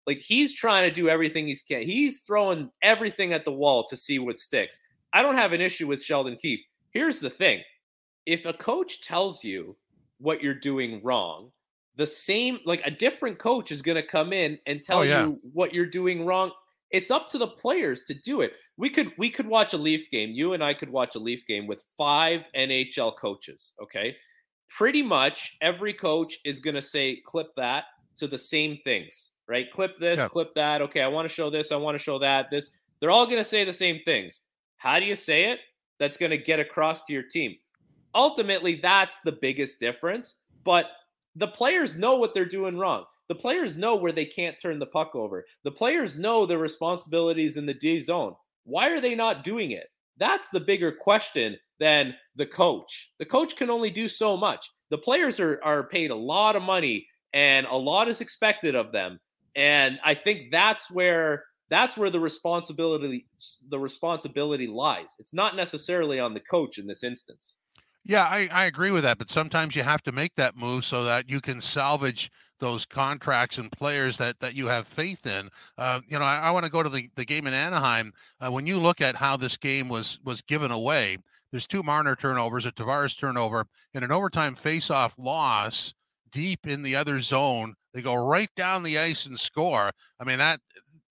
like 0.06 0.18
he's 0.18 0.54
trying 0.54 0.88
to 0.88 0.94
do 0.94 1.08
everything 1.08 1.46
he's 1.46 1.62
can. 1.62 1.82
He's 1.82 2.20
throwing 2.20 2.70
everything 2.82 3.32
at 3.32 3.46
the 3.46 3.52
wall 3.52 3.84
to 3.84 3.96
see 3.96 4.18
what 4.18 4.38
sticks. 4.38 4.80
I 5.14 5.22
don't 5.22 5.36
have 5.36 5.52
an 5.52 5.60
issue 5.60 5.86
with 5.86 6.02
Sheldon 6.02 6.36
Keefe. 6.36 6.64
Here's 6.90 7.20
the 7.20 7.30
thing: 7.30 7.62
if 8.26 8.44
a 8.44 8.52
coach 8.52 9.00
tells 9.00 9.42
you 9.42 9.76
what 10.18 10.42
you're 10.42 10.54
doing 10.54 11.00
wrong, 11.02 11.52
the 11.96 12.06
same 12.06 12.58
like 12.64 12.82
a 12.84 12.90
different 12.90 13.38
coach 13.38 13.70
is 13.70 13.82
going 13.82 13.96
to 13.96 14.06
come 14.06 14.32
in 14.32 14.58
and 14.66 14.82
tell 14.82 14.98
oh, 14.98 15.02
yeah. 15.02 15.26
you 15.26 15.40
what 15.52 15.72
you're 15.72 15.86
doing 15.86 16.26
wrong. 16.26 16.50
It's 16.90 17.10
up 17.10 17.28
to 17.30 17.38
the 17.38 17.48
players 17.48 18.02
to 18.02 18.14
do 18.14 18.40
it. 18.40 18.52
We 18.76 18.90
could 18.90 19.12
we 19.16 19.30
could 19.30 19.46
watch 19.46 19.72
a 19.72 19.78
leaf 19.78 20.10
game. 20.10 20.30
You 20.30 20.52
and 20.52 20.62
i 20.62 20.74
could 20.74 20.90
watch 20.90 21.14
a 21.14 21.20
leaf 21.20 21.46
game 21.46 21.66
with 21.66 21.84
five 21.96 22.44
nhl 22.56 23.16
coaches 23.16 23.74
okay? 23.82 24.16
Pretty 24.68 25.02
much 25.02 25.56
every 25.60 25.92
coach 25.92 26.38
is 26.44 26.60
going 26.60 26.74
to 26.74 26.82
say 26.82 27.20
clip 27.24 27.48
that 27.56 27.84
to 28.16 28.26
the 28.26 28.38
same 28.38 28.78
things 28.84 29.30
right? 29.46 29.70
Clip 29.70 29.98
this 29.98 30.18
yeah. 30.18 30.28
clip 30.28 30.54
that. 30.54 30.82
Okay 30.82 31.02
i 31.02 31.08
want 31.08 31.28
to 31.28 31.34
show 31.34 31.50
this 31.50 31.72
i 31.72 31.76
want 31.76 31.96
to 31.96 32.02
show 32.02 32.18
that 32.18 32.50
this. 32.50 32.70
They're 33.00 33.10
all 33.10 33.26
going 33.26 33.38
to 33.38 33.44
say 33.44 33.64
the 33.64 33.72
same 33.72 34.00
things 34.04 34.40
how 34.84 35.00
do 35.00 35.06
you 35.06 35.16
say 35.16 35.50
it 35.50 35.58
that's 35.98 36.16
going 36.16 36.30
to 36.30 36.38
get 36.38 36.60
across 36.60 37.04
to 37.04 37.12
your 37.12 37.22
team 37.22 37.56
ultimately 38.14 38.78
that's 38.80 39.20
the 39.22 39.32
biggest 39.32 39.80
difference 39.80 40.34
but 40.62 40.90
the 41.36 41.48
players 41.48 41.96
know 41.96 42.16
what 42.16 42.32
they're 42.34 42.46
doing 42.46 42.78
wrong. 42.78 43.04
The 43.28 43.34
players 43.34 43.76
know 43.76 43.96
where 43.96 44.12
they 44.12 44.24
can't 44.24 44.60
turn 44.60 44.78
the 44.78 44.86
puck 44.86 45.14
over. 45.14 45.44
The 45.64 45.70
players 45.70 46.16
know 46.16 46.46
their 46.46 46.58
responsibilities 46.58 47.56
in 47.56 47.66
the 47.66 47.74
D 47.74 48.00
zone. 48.00 48.34
Why 48.64 48.90
are 48.90 49.00
they 49.00 49.14
not 49.14 49.44
doing 49.44 49.72
it? 49.72 49.88
That's 50.18 50.50
the 50.50 50.60
bigger 50.60 50.92
question 50.92 51.56
than 51.80 52.14
the 52.36 52.46
coach. 52.46 53.12
The 53.18 53.24
coach 53.24 53.56
can 53.56 53.70
only 53.70 53.90
do 53.90 54.08
so 54.08 54.36
much. 54.36 54.70
The 54.90 54.98
players 54.98 55.40
are, 55.40 55.60
are 55.64 55.88
paid 55.88 56.10
a 56.10 56.16
lot 56.16 56.54
of 56.54 56.62
money 56.62 57.06
and 57.32 57.66
a 57.66 57.76
lot 57.76 58.08
is 58.08 58.20
expected 58.20 58.74
of 58.74 58.92
them. 58.92 59.18
And 59.56 59.98
I 60.04 60.14
think 60.14 60.52
that's 60.52 60.90
where 60.90 61.44
that's 61.70 61.96
where 61.96 62.10
the 62.10 62.20
responsibility 62.20 63.26
the 63.68 63.78
responsibility 63.78 64.66
lies. 64.66 65.08
It's 65.18 65.34
not 65.34 65.56
necessarily 65.56 66.20
on 66.20 66.34
the 66.34 66.40
coach 66.40 66.78
in 66.78 66.86
this 66.86 67.02
instance. 67.02 67.56
Yeah, 68.04 68.24
I, 68.24 68.48
I 68.52 68.64
agree 68.66 68.90
with 68.90 69.02
that. 69.04 69.18
But 69.18 69.30
sometimes 69.30 69.74
you 69.74 69.82
have 69.82 70.02
to 70.02 70.12
make 70.12 70.34
that 70.36 70.56
move 70.56 70.84
so 70.84 71.04
that 71.04 71.30
you 71.30 71.40
can 71.40 71.60
salvage 71.60 72.30
those 72.60 72.84
contracts 72.84 73.58
and 73.58 73.72
players 73.72 74.18
that 74.18 74.38
that 74.40 74.54
you 74.54 74.66
have 74.66 74.86
faith 74.86 75.26
in. 75.26 75.48
Uh, 75.78 76.00
you 76.06 76.18
know, 76.18 76.24
I, 76.24 76.38
I 76.38 76.50
want 76.50 76.66
to 76.66 76.70
go 76.70 76.82
to 76.82 76.88
the, 76.88 77.08
the 77.16 77.24
game 77.24 77.46
in 77.46 77.54
Anaheim. 77.54 78.12
Uh, 78.40 78.50
when 78.50 78.66
you 78.66 78.78
look 78.78 79.00
at 79.00 79.16
how 79.16 79.36
this 79.36 79.56
game 79.56 79.88
was 79.88 80.18
was 80.24 80.42
given 80.42 80.70
away, 80.70 81.16
there's 81.50 81.66
two 81.66 81.82
Marner 81.82 82.14
turnovers, 82.14 82.66
a 82.66 82.72
Tavares 82.72 83.18
turnover, 83.18 83.66
and 83.94 84.04
an 84.04 84.12
overtime 84.12 84.54
faceoff 84.54 85.12
loss 85.18 85.94
deep 86.30 86.66
in 86.66 86.82
the 86.82 86.96
other 86.96 87.20
zone. 87.20 87.74
They 87.94 88.02
go 88.02 88.14
right 88.14 88.50
down 88.56 88.82
the 88.82 88.98
ice 88.98 89.26
and 89.26 89.38
score. 89.38 89.90
I 90.20 90.24
mean, 90.24 90.38
that 90.38 90.60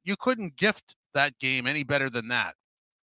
you 0.04 0.16
couldn't 0.16 0.56
gift 0.56 0.96
that 1.14 1.38
game 1.40 1.68
any 1.68 1.84
better 1.84 2.10
than 2.10 2.28
that. 2.30 2.56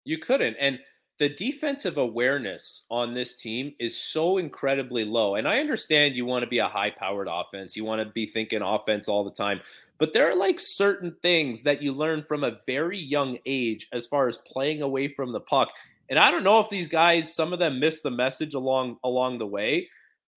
You 0.05 0.19
couldn't. 0.19 0.57
And 0.59 0.79
the 1.19 1.29
defensive 1.29 1.99
awareness 1.99 2.85
on 2.91 3.15
this 3.15 3.37
team 3.37 3.75
is 3.79 3.97
so 3.97 4.39
incredibly 4.39 5.05
low. 5.05 5.37
And 5.37 5.47
I 5.47 5.61
understand 5.61 6.17
you 6.17 6.27
want 6.27 6.43
to 6.43 6.49
be 6.49 6.59
a 6.59 6.67
high 6.69 6.91
powered 6.91 7.29
offense, 7.31 7.77
you 7.77 7.85
want 7.85 8.01
to 8.01 8.13
be 8.13 8.27
thinking 8.27 8.63
offense 8.63 9.09
all 9.09 9.23
the 9.23 9.31
time. 9.31 9.61
But 9.99 10.13
there 10.13 10.29
are 10.29 10.35
like 10.35 10.59
certain 10.59 11.15
things 11.23 11.63
that 11.63 11.81
you 11.81 11.93
learn 11.93 12.25
from 12.25 12.43
a 12.43 12.59
very 12.67 12.99
young 12.99 13.39
age 13.47 13.87
as 13.93 14.07
far 14.09 14.27
as 14.27 14.39
playing 14.39 14.83
away 14.83 15.07
from 15.15 15.33
the 15.33 15.41
puck. 15.41 15.73
And 16.11 16.19
I 16.19 16.33
don't 16.33 16.43
know 16.43 16.59
if 16.59 16.69
these 16.69 16.89
guys, 16.89 17.33
some 17.35 17.53
of 17.53 17.61
them 17.61 17.79
missed 17.79 18.03
the 18.03 18.11
message 18.11 18.55
along 18.55 18.97
along 19.05 19.39
the 19.39 19.47
way, 19.47 19.89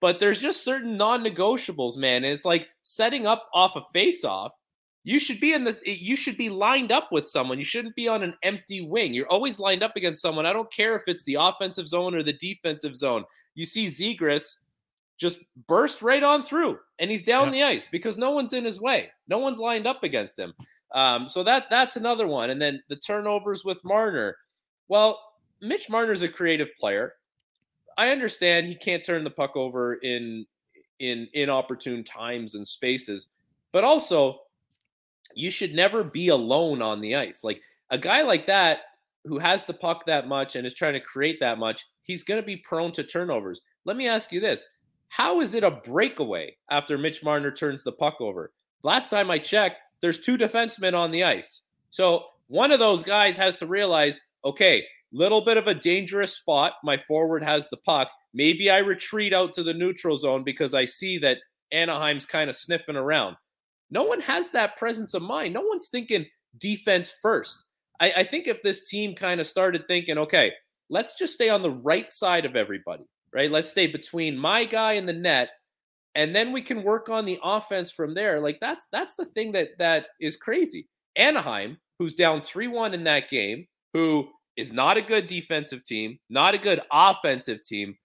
but 0.02 0.20
there's 0.20 0.40
just 0.40 0.64
certain 0.64 0.98
non-negotiables, 0.98 1.98
man. 1.98 2.24
And 2.24 2.34
it's 2.34 2.46
like 2.46 2.70
setting 2.84 3.26
up 3.26 3.50
off 3.56 3.76
a 3.76 3.82
face-off 3.92 4.52
you 5.06 5.20
should 5.20 5.40
be 5.40 5.54
in 5.54 5.64
this 5.64 5.80
you 5.86 6.16
should 6.16 6.36
be 6.36 6.50
lined 6.50 6.92
up 6.92 7.12
with 7.12 7.28
someone. 7.28 7.60
You 7.60 7.64
shouldn't 7.64 7.96
be 7.96 8.08
on 8.08 8.24
an 8.24 8.34
empty 8.42 8.82
wing. 8.82 9.14
You're 9.14 9.30
always 9.30 9.60
lined 9.60 9.84
up 9.84 9.96
against 9.96 10.22
someone. 10.22 10.48
I 10.48 10.52
don't 10.52 10.72
care 10.74 10.96
if 10.96 11.04
it's 11.08 11.24
the 11.24 11.36
offensive 11.36 11.88
zone 11.88 12.16
or 12.16 12.24
the 12.24 12.34
defensive 12.34 12.96
zone. 12.96 13.24
You 13.54 13.66
see 13.66 13.86
zegras 13.86 14.56
just 15.18 15.38
burst 15.68 16.02
right 16.02 16.24
on 16.24 16.44
through 16.44 16.80
and 16.98 17.12
he's 17.12 17.24
down 17.24 17.46
yeah. 17.48 17.52
the 17.52 17.64
ice 17.64 17.88
because 17.90 18.18
no 18.18 18.32
one's 18.32 18.52
in 18.52 18.66
his 18.66 18.82
way. 18.82 19.12
No 19.28 19.38
one's 19.38 19.60
lined 19.60 19.86
up 19.86 20.04
against 20.04 20.40
him. 20.40 20.56
Um, 20.92 21.28
so 21.28 21.44
that 21.44 21.66
that's 21.70 21.98
another 21.98 22.26
one. 22.26 22.50
And 22.50 22.60
then 22.60 22.82
the 22.90 22.96
turnovers 22.96 23.64
with 23.64 23.86
marner. 23.86 24.36
Well 24.88 25.20
mitch 25.62 25.88
marner's 25.88 26.24
a 26.24 26.28
creative 26.28 26.76
player. 26.80 27.14
I 27.96 28.10
understand 28.10 28.68
he 28.68 28.76
can't 28.76 29.06
turn 29.06 29.24
the 29.24 29.30
puck 29.30 29.56
over 29.56 29.94
in 29.94 30.48
in 30.98 31.28
inopportune 31.34 32.04
times 32.04 32.56
and 32.56 32.68
spaces 32.68 33.28
but 33.76 33.84
also 33.84 34.40
you 35.34 35.50
should 35.50 35.74
never 35.74 36.04
be 36.04 36.28
alone 36.30 36.82
on 36.82 37.02
the 37.02 37.16
ice. 37.16 37.44
Like 37.44 37.62
a 37.90 37.98
guy 37.98 38.22
like 38.22 38.48
that 38.48 38.80
who 39.26 39.40
has 39.40 39.66
the 39.66 39.74
puck 39.74 40.06
that 40.06 40.28
much 40.28 40.56
and 40.56 40.66
is 40.66 40.74
trying 40.74 40.94
to 40.94 41.00
create 41.00 41.40
that 41.40 41.58
much, 41.58 41.86
he's 42.02 42.24
going 42.24 42.40
to 42.40 42.46
be 42.46 42.58
prone 42.58 42.92
to 42.94 43.04
turnovers. 43.04 43.62
Let 43.86 43.98
me 43.98 44.08
ask 44.08 44.32
you 44.32 44.40
this. 44.40 44.66
How 45.10 45.42
is 45.42 45.56
it 45.56 45.64
a 45.64 45.72
breakaway 45.72 46.58
after 46.70 46.98
Mitch 46.98 47.24
Marner 47.24 47.52
turns 47.52 47.84
the 47.84 47.92
puck 47.92 48.18
over? 48.20 48.52
Last 48.84 49.10
time 49.10 49.32
I 49.32 49.40
checked, 49.40 49.82
there's 50.02 50.20
two 50.20 50.38
defensemen 50.38 50.94
on 50.94 51.12
the 51.12 51.24
ice. 51.24 51.62
So 51.90 52.26
one 52.48 52.72
of 52.72 52.80
those 52.80 53.04
guys 53.04 53.38
has 53.38 53.56
to 53.58 53.68
realize, 53.68 54.20
okay, 54.44 54.84
little 55.12 55.44
bit 55.44 55.58
of 55.58 55.68
a 55.68 55.74
dangerous 55.74 56.34
spot. 56.34 56.74
My 56.84 56.98
forward 56.98 57.44
has 57.44 57.70
the 57.70 57.78
puck. 57.78 58.10
Maybe 58.34 58.70
I 58.70 58.80
retreat 58.80 59.34
out 59.34 59.54
to 59.54 59.64
the 59.64 59.74
neutral 59.74 60.18
zone 60.18 60.44
because 60.44 60.74
I 60.74 60.86
see 60.86 61.18
that 61.20 61.38
Anaheim's 61.72 62.26
kind 62.26 62.50
of 62.50 62.56
sniffing 62.56 62.98
around. 62.98 63.38
No 63.92 64.04
one 64.04 64.22
has 64.22 64.52
that 64.52 64.78
presence 64.78 65.14
of 65.14 65.22
mind. 65.22 65.54
No 65.54 65.62
one's 65.62 65.90
thinking 65.90 66.26
defense 66.58 67.14
first. 67.22 67.64
I, 68.00 68.12
I 68.18 68.24
think 68.24 68.48
if 68.48 68.62
this 68.62 68.88
team 68.88 69.16
kind 69.16 69.40
of 69.40 69.48
started 69.48 69.88
thinking, 69.88 70.18
okay, 70.18 70.52
let's 70.90 71.16
just 71.16 71.34
stay 71.34 71.50
on 71.50 71.62
the 71.62 71.72
right 71.72 72.12
side 72.12 72.46
of 72.46 72.56
everybody, 72.56 73.04
right? 73.34 73.52
Let's 73.52 73.70
stay 73.70 73.88
between 73.88 74.38
my 74.38 74.66
guy 74.66 74.94
and 74.94 75.08
the 75.08 75.14
net, 75.14 75.50
and 76.16 76.36
then 76.36 76.52
we 76.52 76.62
can 76.62 76.84
work 76.84 77.10
on 77.10 77.26
the 77.26 77.40
offense 77.44 77.92
from 77.92 78.14
there. 78.14 78.40
Like 78.40 78.60
that's 78.60 78.88
that's 78.92 79.16
the 79.16 79.26
thing 79.26 79.52
that 79.54 79.78
that 79.80 80.08
is 80.20 80.38
crazy. 80.38 80.88
Anaheim, 81.16 81.78
who's 82.00 82.14
down 82.14 82.40
3-1 82.40 82.94
in 82.94 83.04
that 83.06 83.30
game, 83.30 83.68
who 83.94 84.28
is 84.58 84.74
not 84.74 84.98
a 84.98 85.02
good 85.02 85.28
defensive 85.28 85.84
team, 85.84 86.20
not 86.30 86.54
a 86.54 86.58
good 86.58 86.82
offensive 86.92 87.62
team, 87.64 87.96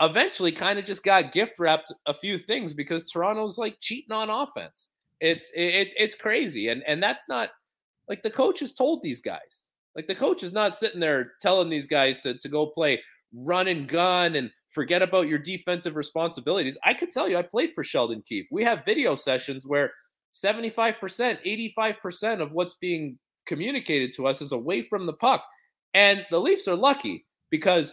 eventually 0.00 0.52
kind 0.52 0.78
of 0.78 0.84
just 0.84 1.04
got 1.04 1.32
gift 1.32 1.58
wrapped 1.58 1.92
a 2.06 2.14
few 2.14 2.38
things 2.38 2.72
because 2.72 3.10
Toronto's 3.10 3.58
like 3.58 3.76
cheating 3.80 4.12
on 4.12 4.30
offense. 4.30 4.90
It's 5.20 5.50
it's 5.54 5.94
it's 5.96 6.14
crazy, 6.14 6.68
and 6.68 6.82
and 6.86 7.02
that's 7.02 7.28
not 7.28 7.50
like 8.08 8.22
the 8.22 8.30
coach 8.30 8.60
has 8.60 8.72
told 8.72 9.02
these 9.02 9.20
guys. 9.20 9.70
Like 9.94 10.06
the 10.06 10.14
coach 10.14 10.42
is 10.42 10.52
not 10.52 10.74
sitting 10.74 11.00
there 11.00 11.32
telling 11.40 11.68
these 11.68 11.86
guys 11.86 12.18
to 12.20 12.34
to 12.38 12.48
go 12.48 12.66
play 12.66 13.00
run 13.34 13.68
and 13.68 13.88
gun 13.88 14.34
and 14.34 14.50
forget 14.70 15.02
about 15.02 15.28
your 15.28 15.38
defensive 15.38 15.96
responsibilities. 15.96 16.78
I 16.84 16.94
could 16.94 17.10
tell 17.10 17.28
you, 17.28 17.36
I 17.36 17.42
played 17.42 17.72
for 17.74 17.84
Sheldon 17.84 18.22
Keefe. 18.22 18.46
We 18.50 18.64
have 18.64 18.84
video 18.84 19.14
sessions 19.14 19.66
where 19.66 19.92
75%, 20.32 20.94
85% 21.76 22.40
of 22.40 22.52
what's 22.52 22.74
being 22.74 23.18
communicated 23.46 24.12
to 24.14 24.26
us 24.26 24.40
is 24.40 24.52
away 24.52 24.82
from 24.82 25.06
the 25.06 25.12
puck. 25.12 25.44
And 25.92 26.24
the 26.30 26.40
Leafs 26.40 26.68
are 26.68 26.76
lucky 26.76 27.26
because 27.50 27.92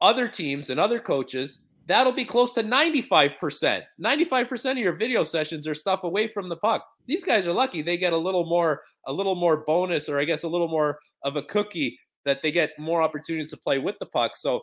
other 0.00 0.28
teams 0.28 0.68
and 0.68 0.78
other 0.78 1.00
coaches 1.00 1.60
that'll 1.86 2.12
be 2.12 2.24
close 2.24 2.52
to 2.52 2.62
95%. 2.62 3.82
95% 4.02 4.70
of 4.70 4.78
your 4.78 4.94
video 4.94 5.22
sessions 5.22 5.66
are 5.66 5.74
stuff 5.74 6.04
away 6.04 6.28
from 6.28 6.48
the 6.48 6.56
puck. 6.56 6.84
These 7.06 7.24
guys 7.24 7.46
are 7.46 7.52
lucky 7.52 7.82
they 7.82 7.96
get 7.96 8.12
a 8.12 8.18
little 8.18 8.46
more 8.46 8.82
a 9.06 9.12
little 9.12 9.34
more 9.34 9.58
bonus 9.58 10.08
or 10.08 10.18
I 10.18 10.24
guess 10.24 10.44
a 10.44 10.48
little 10.48 10.68
more 10.68 10.98
of 11.22 11.36
a 11.36 11.42
cookie 11.42 11.98
that 12.24 12.40
they 12.42 12.50
get 12.50 12.70
more 12.78 13.02
opportunities 13.02 13.50
to 13.50 13.56
play 13.56 13.78
with 13.78 13.96
the 14.00 14.06
puck. 14.06 14.36
So 14.36 14.62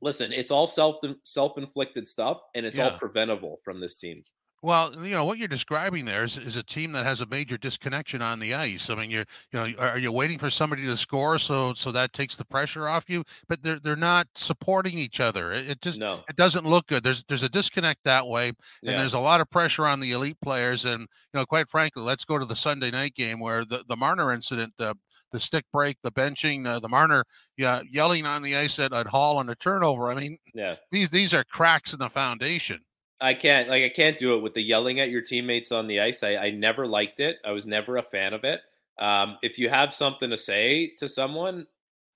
listen, 0.00 0.32
it's 0.32 0.50
all 0.50 0.66
self 0.66 0.96
self-inflicted 1.22 2.06
stuff 2.06 2.40
and 2.54 2.66
it's 2.66 2.78
yeah. 2.78 2.90
all 2.90 2.98
preventable 2.98 3.58
from 3.64 3.80
this 3.80 3.98
team. 3.98 4.22
Well, 4.60 4.92
you 5.04 5.14
know 5.14 5.24
what 5.24 5.38
you're 5.38 5.46
describing 5.46 6.04
there 6.04 6.24
is, 6.24 6.36
is 6.36 6.56
a 6.56 6.64
team 6.64 6.90
that 6.92 7.06
has 7.06 7.20
a 7.20 7.26
major 7.26 7.56
disconnection 7.56 8.20
on 8.20 8.40
the 8.40 8.54
ice. 8.54 8.90
I 8.90 8.96
mean, 8.96 9.08
you're 9.08 9.24
you 9.52 9.58
know 9.60 9.72
are 9.78 9.98
you 9.98 10.10
waiting 10.10 10.38
for 10.38 10.50
somebody 10.50 10.84
to 10.86 10.96
score 10.96 11.38
so 11.38 11.74
so 11.74 11.92
that 11.92 12.12
takes 12.12 12.34
the 12.34 12.44
pressure 12.44 12.88
off 12.88 13.08
you? 13.08 13.22
But 13.48 13.62
they're 13.62 13.78
they're 13.78 13.94
not 13.94 14.26
supporting 14.34 14.98
each 14.98 15.20
other. 15.20 15.52
It, 15.52 15.70
it 15.70 15.80
just 15.80 16.00
no. 16.00 16.24
it 16.28 16.34
doesn't 16.34 16.66
look 16.66 16.88
good. 16.88 17.04
There's 17.04 17.22
there's 17.28 17.44
a 17.44 17.48
disconnect 17.48 18.00
that 18.04 18.26
way, 18.26 18.48
and 18.48 18.56
yeah. 18.82 18.96
there's 18.96 19.14
a 19.14 19.20
lot 19.20 19.40
of 19.40 19.48
pressure 19.48 19.86
on 19.86 20.00
the 20.00 20.10
elite 20.10 20.40
players. 20.42 20.84
And 20.84 21.02
you 21.02 21.06
know, 21.34 21.46
quite 21.46 21.68
frankly, 21.68 22.02
let's 22.02 22.24
go 22.24 22.36
to 22.36 22.46
the 22.46 22.56
Sunday 22.56 22.90
night 22.90 23.14
game 23.14 23.38
where 23.38 23.64
the 23.64 23.84
the 23.88 23.96
Marner 23.96 24.32
incident. 24.32 24.74
Uh, 24.78 24.94
the 25.30 25.38
stick 25.38 25.66
break, 25.74 25.98
the 26.02 26.10
benching, 26.10 26.66
uh, 26.66 26.80
the 26.80 26.88
Marner 26.88 27.22
yeah, 27.58 27.82
yelling 27.90 28.24
on 28.24 28.40
the 28.40 28.56
ice 28.56 28.78
at, 28.78 28.94
at 28.94 29.06
Holl 29.06 29.36
on 29.36 29.44
the 29.44 29.56
turnover. 29.56 30.10
I 30.10 30.14
mean, 30.14 30.38
yeah, 30.54 30.76
these 30.90 31.10
these 31.10 31.34
are 31.34 31.44
cracks 31.44 31.92
in 31.92 31.98
the 31.98 32.08
foundation. 32.08 32.80
I 33.20 33.34
can't 33.34 33.68
like 33.68 33.84
I 33.84 33.88
can't 33.88 34.16
do 34.16 34.36
it 34.36 34.42
with 34.42 34.54
the 34.54 34.62
yelling 34.62 35.00
at 35.00 35.10
your 35.10 35.22
teammates 35.22 35.72
on 35.72 35.86
the 35.86 36.00
ice. 36.00 36.22
I, 36.22 36.36
I 36.36 36.50
never 36.50 36.86
liked 36.86 37.20
it. 37.20 37.38
I 37.44 37.52
was 37.52 37.66
never 37.66 37.96
a 37.96 38.02
fan 38.02 38.32
of 38.32 38.44
it. 38.44 38.60
Um, 38.98 39.38
if 39.42 39.58
you 39.58 39.68
have 39.68 39.94
something 39.94 40.30
to 40.30 40.36
say 40.36 40.94
to 40.98 41.08
someone, 41.08 41.66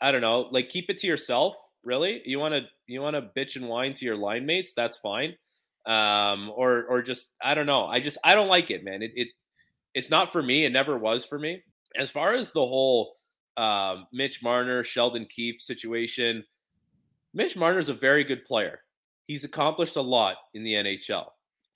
I 0.00 0.12
don't 0.12 0.21
know, 0.21 0.49
like 0.50 0.68
keep 0.68 0.90
it 0.90 0.99
to 0.99 1.06
yourself. 1.06 1.56
Really, 1.85 2.23
you 2.25 2.38
want 2.38 2.54
to 2.54 2.62
you 2.87 3.00
want 3.00 3.16
to 3.16 3.23
bitch 3.23 3.56
and 3.56 3.68
whine 3.68 3.94
to 3.94 4.04
your 4.04 4.16
line 4.16 4.47
mates? 4.47 4.75
That's 4.75 4.97
fine. 4.97 5.35
Um, 5.87 6.52
or 6.54 6.85
or 6.85 7.02
just 7.02 7.28
I 7.42 7.54
don't 7.54 7.66
know. 7.66 7.87
I 7.87 7.99
just 7.99 8.18
I 8.23 8.35
don't 8.35 8.49
like 8.49 8.71
it, 8.71 8.85
man. 8.85 9.02
It, 9.02 9.12
it 9.16 9.28
it's 9.94 10.11
not 10.11 10.30
for 10.32 10.42
me. 10.42 10.64
It 10.64 10.73
never 10.73 10.97
was 10.97 11.25
for 11.25 11.38
me. 11.38 11.62
As 11.97 12.11
far 12.11 12.35
as 12.35 12.52
the 12.52 12.64
whole 12.64 13.16
um, 13.56 14.06
Mitch 14.12 14.42
Marner, 14.42 14.85
Sheldon 14.85 15.26
Keefe 15.26 15.61
situation, 15.61 16.44
Mitch 17.35 17.56
Marner 17.56 17.78
is 17.78 17.88
a 17.88 17.94
very 17.94 18.25
good 18.25 18.44
player. 18.44 18.80
He's 19.26 19.45
accomplished 19.45 19.97
a 19.97 20.02
lot 20.02 20.37
in 20.55 20.64
the 20.64 20.75
NHL. 20.75 21.26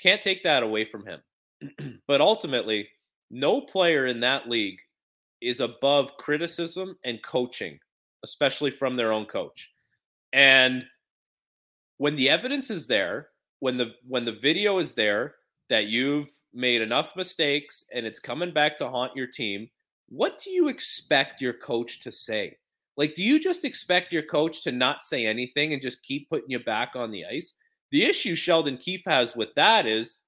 Can't 0.01 0.23
take 0.23 0.43
that 0.43 0.63
away 0.63 0.85
from 0.85 1.07
him. 1.07 1.21
but 2.07 2.21
ultimately, 2.21 2.89
no 3.31 3.61
player 3.61 4.07
in 4.07 4.21
that 4.21 4.49
league 4.49 4.79
is 5.41 5.61
above 5.61 6.17
criticism 6.19 6.97
and 7.05 7.23
coaching, 7.23 7.79
especially 8.25 8.71
from 8.71 8.97
their 8.97 9.13
own 9.13 9.27
coach. 9.27 9.71
And 10.33 10.85
when 11.99 12.17
the 12.17 12.29
evidence 12.29 12.71
is 12.71 12.87
there, 12.87 13.29
when 13.61 13.77
the 13.77 13.95
when 14.07 14.25
the 14.25 14.33
video 14.33 14.79
is 14.79 14.95
there 14.95 15.37
that 15.71 15.87
you've 15.87 16.29
made 16.53 16.83
enough 16.83 17.11
mistakes 17.17 17.85
and 17.93 18.07
it's 18.07 18.21
coming 18.21 18.53
back 18.53 18.77
to 18.77 18.89
haunt 18.89 19.17
your 19.17 19.27
team, 19.27 19.69
what 20.09 20.39
do 20.43 20.51
you 20.51 20.69
expect 20.69 21.41
your 21.41 21.53
coach 21.53 22.01
to 22.01 22.13
say? 22.13 22.57
Like, 22.97 23.15
do 23.15 23.23
you 23.23 23.39
just 23.39 23.65
expect 23.65 24.13
your 24.13 24.23
coach 24.23 24.63
to 24.65 24.73
not 24.73 25.03
say 25.03 25.27
anything 25.27 25.73
and 25.73 25.83
just 25.83 26.03
keep 26.03 26.29
putting 26.29 26.51
you 26.51 26.59
back 26.59 26.93
on 26.95 27.11
the 27.11 27.27
ice? 27.27 27.55
The 27.91 28.05
issue 28.05 28.35
Sheldon 28.35 28.79
Keefe 28.79 29.05
has 29.07 29.37
with 29.37 29.55
that 29.57 29.87
is 29.87 30.21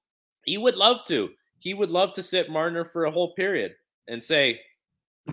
he 0.45 0.57
would 0.57 0.75
love 0.75 1.03
to. 1.05 1.29
He 1.59 1.73
would 1.73 1.91
love 1.91 2.13
to 2.13 2.23
sit 2.23 2.49
Marner 2.49 2.85
for 2.85 3.05
a 3.05 3.11
whole 3.11 3.33
period 3.33 3.75
and 4.07 4.21
say, 4.21 4.61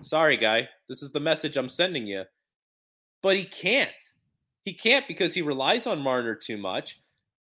Sorry, 0.01 0.37
guy, 0.37 0.69
this 0.87 1.01
is 1.01 1.11
the 1.11 1.19
message 1.19 1.57
I'm 1.57 1.69
sending 1.69 2.05
you. 2.05 2.23
But 3.23 3.37
he 3.37 3.45
can't. 3.45 3.89
He 4.63 4.73
can't 4.73 5.07
because 5.07 5.33
he 5.33 5.41
relies 5.41 5.87
on 5.87 6.01
Marner 6.01 6.35
too 6.35 6.57
much. 6.57 7.01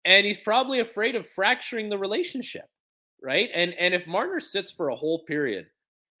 And 0.05 0.25
he's 0.25 0.39
probably 0.39 0.79
afraid 0.79 1.15
of 1.15 1.27
fracturing 1.27 1.89
the 1.89 1.97
relationship. 1.97 2.65
Right. 3.21 3.49
And 3.53 3.73
and 3.75 3.93
if 3.93 4.07
Marner 4.07 4.39
sits 4.39 4.71
for 4.71 4.89
a 4.89 4.95
whole 4.95 5.23
period 5.25 5.67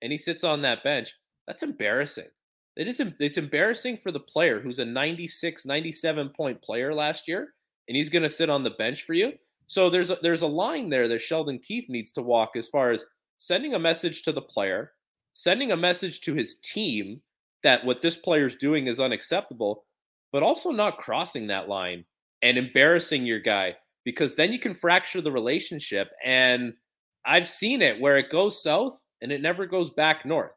and 0.01 0.11
he 0.11 0.17
sits 0.17 0.43
on 0.43 0.61
that 0.61 0.83
bench, 0.83 1.15
that's 1.47 1.63
embarrassing. 1.63 2.27
It 2.75 2.87
is 2.87 3.01
it's 3.19 3.37
embarrassing 3.37 3.97
for 3.97 4.11
the 4.11 4.19
player 4.19 4.61
who's 4.61 4.79
a 4.79 4.85
96, 4.85 5.65
97 5.65 6.29
point 6.29 6.61
player 6.61 6.93
last 6.93 7.27
year, 7.27 7.53
and 7.87 7.97
he's 7.97 8.09
going 8.09 8.23
to 8.23 8.29
sit 8.29 8.49
on 8.49 8.63
the 8.63 8.69
bench 8.69 9.03
for 9.03 9.13
you. 9.13 9.33
So 9.67 9.89
there's 9.89 10.11
a, 10.11 10.17
there's 10.21 10.41
a 10.41 10.47
line 10.47 10.89
there 10.89 11.07
that 11.07 11.21
Sheldon 11.21 11.59
Keefe 11.59 11.89
needs 11.89 12.11
to 12.13 12.21
walk 12.21 12.55
as 12.55 12.67
far 12.67 12.91
as 12.91 13.05
sending 13.37 13.73
a 13.73 13.79
message 13.79 14.23
to 14.23 14.31
the 14.31 14.41
player, 14.41 14.91
sending 15.33 15.71
a 15.71 15.77
message 15.77 16.21
to 16.21 16.33
his 16.33 16.55
team 16.55 17.21
that 17.63 17.85
what 17.85 18.01
this 18.01 18.15
player 18.15 18.45
is 18.45 18.55
doing 18.55 18.87
is 18.87 18.99
unacceptable, 18.99 19.85
but 20.31 20.43
also 20.43 20.71
not 20.71 20.97
crossing 20.97 21.47
that 21.47 21.69
line 21.69 22.05
and 22.41 22.57
embarrassing 22.57 23.25
your 23.25 23.39
guy 23.39 23.75
because 24.03 24.35
then 24.35 24.51
you 24.51 24.59
can 24.59 24.73
fracture 24.73 25.21
the 25.21 25.31
relationship. 25.31 26.11
And 26.23 26.73
I've 27.25 27.47
seen 27.47 27.81
it 27.81 27.99
where 27.99 28.17
it 28.17 28.29
goes 28.31 28.61
south 28.61 29.01
and 29.21 29.31
it 29.31 29.41
never 29.41 29.65
goes 29.65 29.89
back 29.89 30.25
north. 30.25 30.51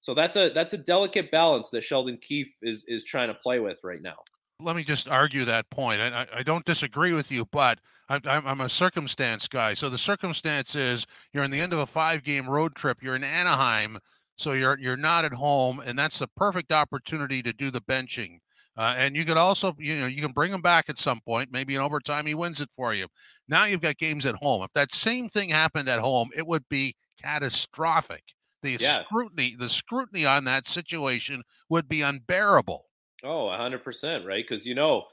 So 0.00 0.14
that's 0.14 0.36
a 0.36 0.50
that's 0.50 0.72
a 0.72 0.78
delicate 0.78 1.30
balance 1.30 1.70
that 1.70 1.82
Sheldon 1.82 2.18
Keefe 2.20 2.52
is 2.62 2.84
is 2.88 3.04
trying 3.04 3.28
to 3.28 3.34
play 3.34 3.60
with 3.60 3.80
right 3.84 4.02
now. 4.02 4.16
Let 4.62 4.76
me 4.76 4.84
just 4.84 5.08
argue 5.08 5.46
that 5.46 5.70
point. 5.70 6.00
I, 6.00 6.26
I 6.34 6.42
don't 6.42 6.64
disagree 6.66 7.14
with 7.14 7.30
you, 7.30 7.46
but 7.50 7.78
I'm, 8.10 8.20
I'm 8.26 8.60
a 8.60 8.68
circumstance 8.68 9.48
guy. 9.48 9.72
So 9.72 9.88
the 9.88 9.96
circumstance 9.96 10.74
is 10.74 11.06
you're 11.32 11.44
in 11.44 11.50
the 11.50 11.60
end 11.60 11.72
of 11.72 11.78
a 11.78 11.86
five 11.86 12.22
game 12.22 12.48
road 12.48 12.74
trip. 12.74 13.02
You're 13.02 13.16
in 13.16 13.24
Anaheim, 13.24 13.98
so 14.36 14.52
you're 14.52 14.78
you're 14.78 14.96
not 14.96 15.24
at 15.24 15.32
home, 15.32 15.80
and 15.84 15.98
that's 15.98 16.18
the 16.18 16.28
perfect 16.36 16.72
opportunity 16.72 17.42
to 17.42 17.52
do 17.52 17.70
the 17.70 17.80
benching. 17.80 18.38
Uh, 18.76 18.94
and 18.96 19.14
you 19.16 19.24
could 19.24 19.36
also, 19.36 19.74
you 19.78 20.00
know, 20.00 20.06
you 20.06 20.22
can 20.22 20.32
bring 20.32 20.52
him 20.52 20.62
back 20.62 20.88
at 20.88 20.98
some 20.98 21.20
point. 21.20 21.50
Maybe 21.52 21.74
in 21.74 21.80
overtime, 21.80 22.24
he 22.24 22.34
wins 22.34 22.60
it 22.60 22.70
for 22.74 22.94
you. 22.94 23.06
Now 23.48 23.64
you've 23.64 23.80
got 23.80 23.98
games 23.98 24.24
at 24.24 24.36
home. 24.36 24.62
If 24.62 24.72
that 24.74 24.94
same 24.94 25.28
thing 25.28 25.50
happened 25.50 25.88
at 25.88 25.98
home, 25.98 26.30
it 26.34 26.46
would 26.46 26.64
be 26.70 26.94
catastrophic. 27.22 28.22
The 28.62 28.76
yeah. 28.78 29.04
scrutiny, 29.04 29.56
the 29.58 29.68
scrutiny 29.68 30.26
on 30.26 30.44
that 30.44 30.66
situation 30.66 31.42
would 31.68 31.88
be 31.88 32.02
unbearable. 32.02 32.86
oh 33.24 33.46
100% 33.46 34.26
right? 34.26 34.44
Because 34.46 34.66
you 34.66 34.74
know, 34.74 35.06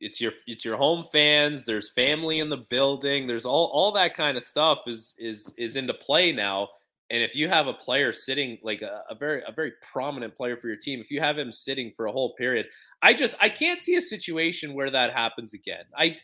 it's 0.00 0.20
your 0.20 0.32
it's 0.46 0.64
your 0.64 0.76
home 0.76 1.06
fans. 1.12 1.64
There's 1.64 1.90
family 1.90 2.40
in 2.40 2.48
the 2.48 2.56
building. 2.56 3.26
There's 3.26 3.44
all 3.44 3.66
all 3.66 3.92
that 3.92 4.14
kind 4.14 4.36
of 4.36 4.42
stuff 4.42 4.80
is 4.86 5.14
is 5.18 5.54
is 5.58 5.76
into 5.76 5.94
play 5.94 6.32
now. 6.32 6.68
And 7.10 7.22
if 7.22 7.34
you 7.34 7.48
have 7.48 7.66
a 7.66 7.72
player 7.72 8.12
sitting 8.12 8.58
like 8.62 8.82
a, 8.82 9.02
a 9.10 9.14
very 9.14 9.42
a 9.46 9.52
very 9.52 9.72
prominent 9.92 10.34
player 10.36 10.56
for 10.56 10.68
your 10.68 10.76
team, 10.76 11.00
if 11.00 11.10
you 11.10 11.20
have 11.20 11.38
him 11.38 11.52
sitting 11.52 11.92
for 11.96 12.06
a 12.06 12.12
whole 12.12 12.34
period, 12.34 12.66
I 13.02 13.14
just 13.14 13.34
I 13.40 13.48
can't 13.48 13.80
see 13.80 13.96
a 13.96 14.00
situation 14.00 14.74
where 14.74 14.90
that 14.90 15.12
happens 15.12 15.52
again. 15.52 15.84
I 15.96 16.14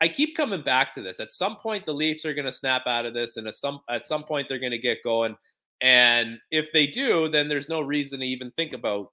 I 0.00 0.08
keep 0.08 0.36
coming 0.36 0.62
back 0.62 0.92
to 0.94 1.02
this. 1.02 1.20
At 1.20 1.30
some 1.30 1.56
point, 1.56 1.86
the 1.86 1.94
Leafs 1.94 2.26
are 2.26 2.34
going 2.34 2.46
to 2.46 2.52
snap 2.52 2.88
out 2.88 3.06
of 3.06 3.14
this, 3.14 3.36
and 3.36 3.46
at 3.46 3.54
some 3.54 3.80
at 3.88 4.04
some 4.04 4.24
point, 4.24 4.48
they're 4.48 4.58
going 4.58 4.72
to 4.72 4.78
get 4.78 5.04
going. 5.04 5.36
And 5.82 6.38
if 6.50 6.72
they 6.72 6.86
do, 6.86 7.28
then 7.28 7.48
there's 7.48 7.68
no 7.68 7.80
reason 7.80 8.20
to 8.20 8.26
even 8.26 8.52
think 8.52 8.72
about 8.72 9.08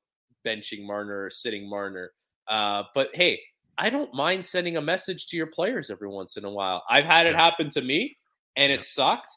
benching 0.46 0.86
Marner 0.86 1.26
or 1.26 1.30
sitting 1.32 1.68
Marner. 1.68 2.12
Uh, 2.48 2.84
but 2.94 3.10
hey, 3.14 3.40
I 3.78 3.90
don't 3.90 4.14
mind 4.14 4.46
sending 4.46 4.78
a 4.78 4.82
message 4.82 5.28
to 5.28 5.38
your 5.38 5.48
players 5.48 5.90
every 5.90 6.10
once 6.10 6.38
in 6.38 6.46
a 6.46 6.52
while. 6.52 6.84
I've 6.90 7.06
had 7.06 7.26
it 7.26 7.36
happen 7.36 7.70
to 7.72 7.82
me, 7.82 8.18
and 8.56 8.72
it 8.72 8.84
sucked 8.84 9.30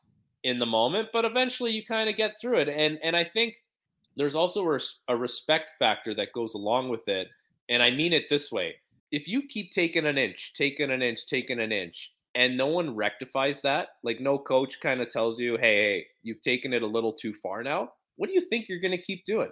in 0.44 0.58
the 0.58 0.66
moment, 0.66 1.08
but 1.12 1.24
eventually 1.24 1.70
you 1.70 1.84
kind 1.86 2.10
of 2.10 2.16
get 2.16 2.34
through 2.40 2.58
it. 2.58 2.68
And 2.68 2.98
and 3.02 3.16
I 3.16 3.24
think 3.24 3.54
there's 4.16 4.34
also 4.34 4.68
a, 4.68 4.78
a 5.08 5.16
respect 5.16 5.72
factor 5.78 6.14
that 6.14 6.32
goes 6.34 6.54
along 6.54 6.90
with 6.90 7.08
it. 7.08 7.28
And 7.68 7.82
I 7.82 7.90
mean 7.92 8.12
it 8.12 8.28
this 8.28 8.52
way: 8.52 8.74
if 9.10 9.26
you 9.26 9.46
keep 9.48 9.70
taking 9.70 10.06
an 10.06 10.18
inch, 10.18 10.52
taking 10.54 10.90
an 10.90 11.02
inch, 11.02 11.26
taking 11.26 11.60
an 11.60 11.72
inch, 11.72 12.12
and 12.34 12.56
no 12.56 12.66
one 12.66 12.94
rectifies 12.94 13.60
that. 13.62 13.88
Like 14.02 14.20
no 14.20 14.38
coach 14.38 14.80
kind 14.80 15.00
of 15.00 15.10
tells 15.10 15.38
you, 15.38 15.56
hey, 15.56 15.84
hey, 15.84 16.06
you've 16.22 16.42
taken 16.42 16.72
it 16.72 16.82
a 16.82 16.86
little 16.86 17.12
too 17.12 17.34
far 17.34 17.62
now. 17.62 17.92
What 18.16 18.28
do 18.28 18.34
you 18.34 18.40
think 18.40 18.68
you're 18.68 18.80
going 18.80 18.96
to 18.96 19.02
keep 19.02 19.24
doing? 19.24 19.50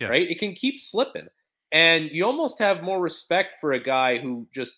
Yeah. 0.00 0.08
Right? 0.08 0.30
It 0.30 0.38
can 0.38 0.54
keep 0.54 0.80
slipping. 0.80 1.28
And 1.72 2.10
you 2.12 2.24
almost 2.24 2.58
have 2.58 2.82
more 2.82 3.00
respect 3.00 3.56
for 3.60 3.72
a 3.72 3.82
guy 3.82 4.18
who 4.18 4.46
just 4.52 4.74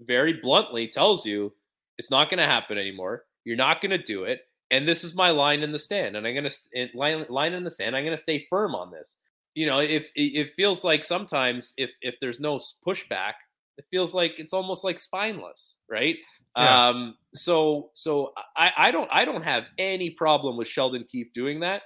very 0.00 0.34
bluntly 0.34 0.86
tells 0.86 1.26
you 1.26 1.52
it's 1.98 2.10
not 2.10 2.30
going 2.30 2.38
to 2.38 2.46
happen 2.46 2.78
anymore. 2.78 3.24
You're 3.44 3.56
not 3.56 3.80
going 3.80 3.90
to 3.90 3.98
do 3.98 4.24
it. 4.24 4.42
And 4.70 4.88
this 4.88 5.04
is 5.04 5.14
my 5.14 5.30
line 5.30 5.62
in 5.62 5.72
the 5.72 5.78
stand. 5.78 6.16
And 6.16 6.26
I'm 6.26 6.34
going 6.34 6.50
to 6.50 6.88
line, 6.94 7.26
line 7.28 7.52
in 7.52 7.64
the 7.64 7.70
sand. 7.70 7.96
I'm 7.96 8.04
going 8.04 8.16
to 8.16 8.22
stay 8.22 8.46
firm 8.50 8.74
on 8.74 8.90
this. 8.90 9.16
You 9.54 9.66
know, 9.66 9.78
if 9.78 10.06
it 10.16 10.52
feels 10.56 10.82
like 10.82 11.04
sometimes 11.04 11.74
if 11.76 11.92
if 12.00 12.16
there's 12.20 12.40
no 12.40 12.58
pushback, 12.84 13.34
it 13.78 13.84
feels 13.88 14.12
like 14.12 14.40
it's 14.40 14.52
almost 14.52 14.82
like 14.82 14.98
spineless, 14.98 15.76
right? 15.88 16.16
Yeah. 16.56 16.88
Um, 16.88 17.16
so 17.34 17.90
so 17.94 18.32
I, 18.56 18.72
I 18.76 18.90
don't 18.90 19.08
I 19.12 19.24
don't 19.24 19.42
have 19.42 19.64
any 19.78 20.10
problem 20.10 20.56
with 20.56 20.68
Sheldon 20.68 21.04
Keefe 21.08 21.32
doing 21.32 21.60
that. 21.60 21.82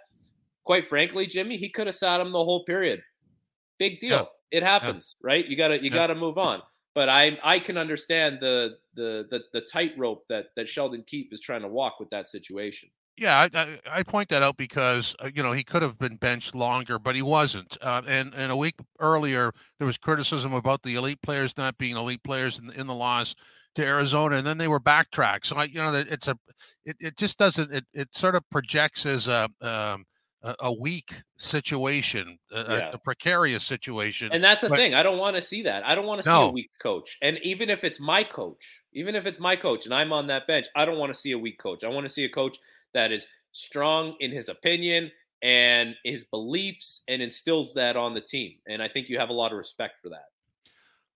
Quite 0.64 0.88
frankly, 0.88 1.26
Jimmy, 1.26 1.56
he 1.56 1.70
could 1.70 1.86
have 1.86 1.96
sat 1.96 2.20
him 2.20 2.32
the 2.32 2.44
whole 2.44 2.64
period. 2.64 3.02
Big 3.78 4.00
deal. 4.00 4.10
Yeah. 4.50 4.58
It 4.58 4.62
happens, 4.62 5.16
yeah. 5.20 5.26
right? 5.26 5.46
You 5.46 5.56
gotta 5.56 5.82
you 5.82 5.90
gotta 5.90 6.14
move 6.14 6.36
on. 6.38 6.62
But 6.94 7.08
I 7.08 7.38
I 7.42 7.58
can 7.58 7.78
understand 7.78 8.38
the 8.40 8.76
the 8.94 9.26
the, 9.30 9.40
the 9.52 9.60
tightrope 9.62 10.24
that 10.28 10.46
that 10.56 10.68
Sheldon 10.68 11.04
Keefe 11.06 11.32
is 11.32 11.40
trying 11.40 11.62
to 11.62 11.68
walk 11.68 12.00
with 12.00 12.10
that 12.10 12.28
situation. 12.28 12.90
Yeah, 13.16 13.48
I, 13.52 13.58
I, 13.58 13.78
I, 13.90 14.02
point 14.04 14.28
that 14.28 14.44
out 14.44 14.56
because 14.56 15.16
uh, 15.18 15.28
you 15.34 15.42
know 15.42 15.50
he 15.50 15.64
could 15.64 15.82
have 15.82 15.98
been 15.98 16.16
benched 16.16 16.54
longer, 16.54 17.00
but 17.00 17.16
he 17.16 17.22
wasn't. 17.22 17.76
Uh, 17.82 18.02
and 18.06 18.32
and 18.34 18.52
a 18.52 18.56
week 18.56 18.76
earlier, 19.00 19.52
there 19.78 19.86
was 19.86 19.98
criticism 19.98 20.52
about 20.54 20.82
the 20.82 20.94
elite 20.94 21.20
players 21.22 21.56
not 21.56 21.76
being 21.78 21.96
elite 21.96 22.22
players 22.22 22.60
in, 22.60 22.70
in 22.70 22.86
the 22.86 22.94
loss 22.94 23.34
to 23.78 23.86
Arizona, 23.86 24.36
and 24.36 24.46
then 24.46 24.58
they 24.58 24.68
were 24.68 24.80
backtracked. 24.80 25.46
So 25.46 25.56
I, 25.56 25.64
you 25.64 25.80
know, 25.80 25.92
it's 25.94 26.26
a, 26.26 26.36
it, 26.84 26.96
it 26.98 27.16
just 27.16 27.38
doesn't, 27.38 27.72
it, 27.72 27.84
it 27.92 28.08
sort 28.12 28.34
of 28.34 28.42
projects 28.50 29.06
as 29.06 29.28
a, 29.28 29.48
um, 29.60 30.04
a, 30.60 30.72
weak 30.72 31.22
situation, 31.36 32.38
a, 32.52 32.56
yeah. 32.58 32.90
a, 32.92 32.98
precarious 32.98 33.64
situation. 33.64 34.30
And 34.32 34.42
that's 34.42 34.62
the 34.62 34.68
but, 34.68 34.78
thing. 34.78 34.94
I 34.94 35.02
don't 35.02 35.18
want 35.18 35.36
to 35.36 35.42
see 35.42 35.62
that. 35.62 35.86
I 35.86 35.94
don't 35.94 36.06
want 36.06 36.22
to 36.22 36.28
see 36.28 36.34
a 36.34 36.48
weak 36.48 36.70
coach. 36.80 37.18
And 37.22 37.38
even 37.42 37.70
if 37.70 37.84
it's 37.84 38.00
my 38.00 38.24
coach, 38.24 38.82
even 38.92 39.14
if 39.14 39.26
it's 39.26 39.38
my 39.38 39.54
coach 39.54 39.84
and 39.84 39.94
I'm 39.94 40.12
on 40.12 40.26
that 40.26 40.46
bench, 40.46 40.66
I 40.74 40.84
don't 40.84 40.98
want 40.98 41.12
to 41.12 41.18
see 41.18 41.32
a 41.32 41.38
weak 41.38 41.58
coach. 41.58 41.84
I 41.84 41.88
want 41.88 42.04
to 42.06 42.12
see 42.12 42.24
a 42.24 42.28
coach 42.28 42.58
that 42.94 43.12
is 43.12 43.26
strong 43.52 44.16
in 44.18 44.32
his 44.32 44.48
opinion 44.48 45.12
and 45.40 45.94
his 46.04 46.24
beliefs 46.24 47.02
and 47.06 47.22
instills 47.22 47.74
that 47.74 47.96
on 47.96 48.14
the 48.14 48.20
team. 48.20 48.54
And 48.66 48.82
I 48.82 48.88
think 48.88 49.08
you 49.08 49.18
have 49.18 49.28
a 49.28 49.34
lot 49.34 49.52
of 49.52 49.58
respect 49.58 50.00
for 50.02 50.08
that. 50.08 50.26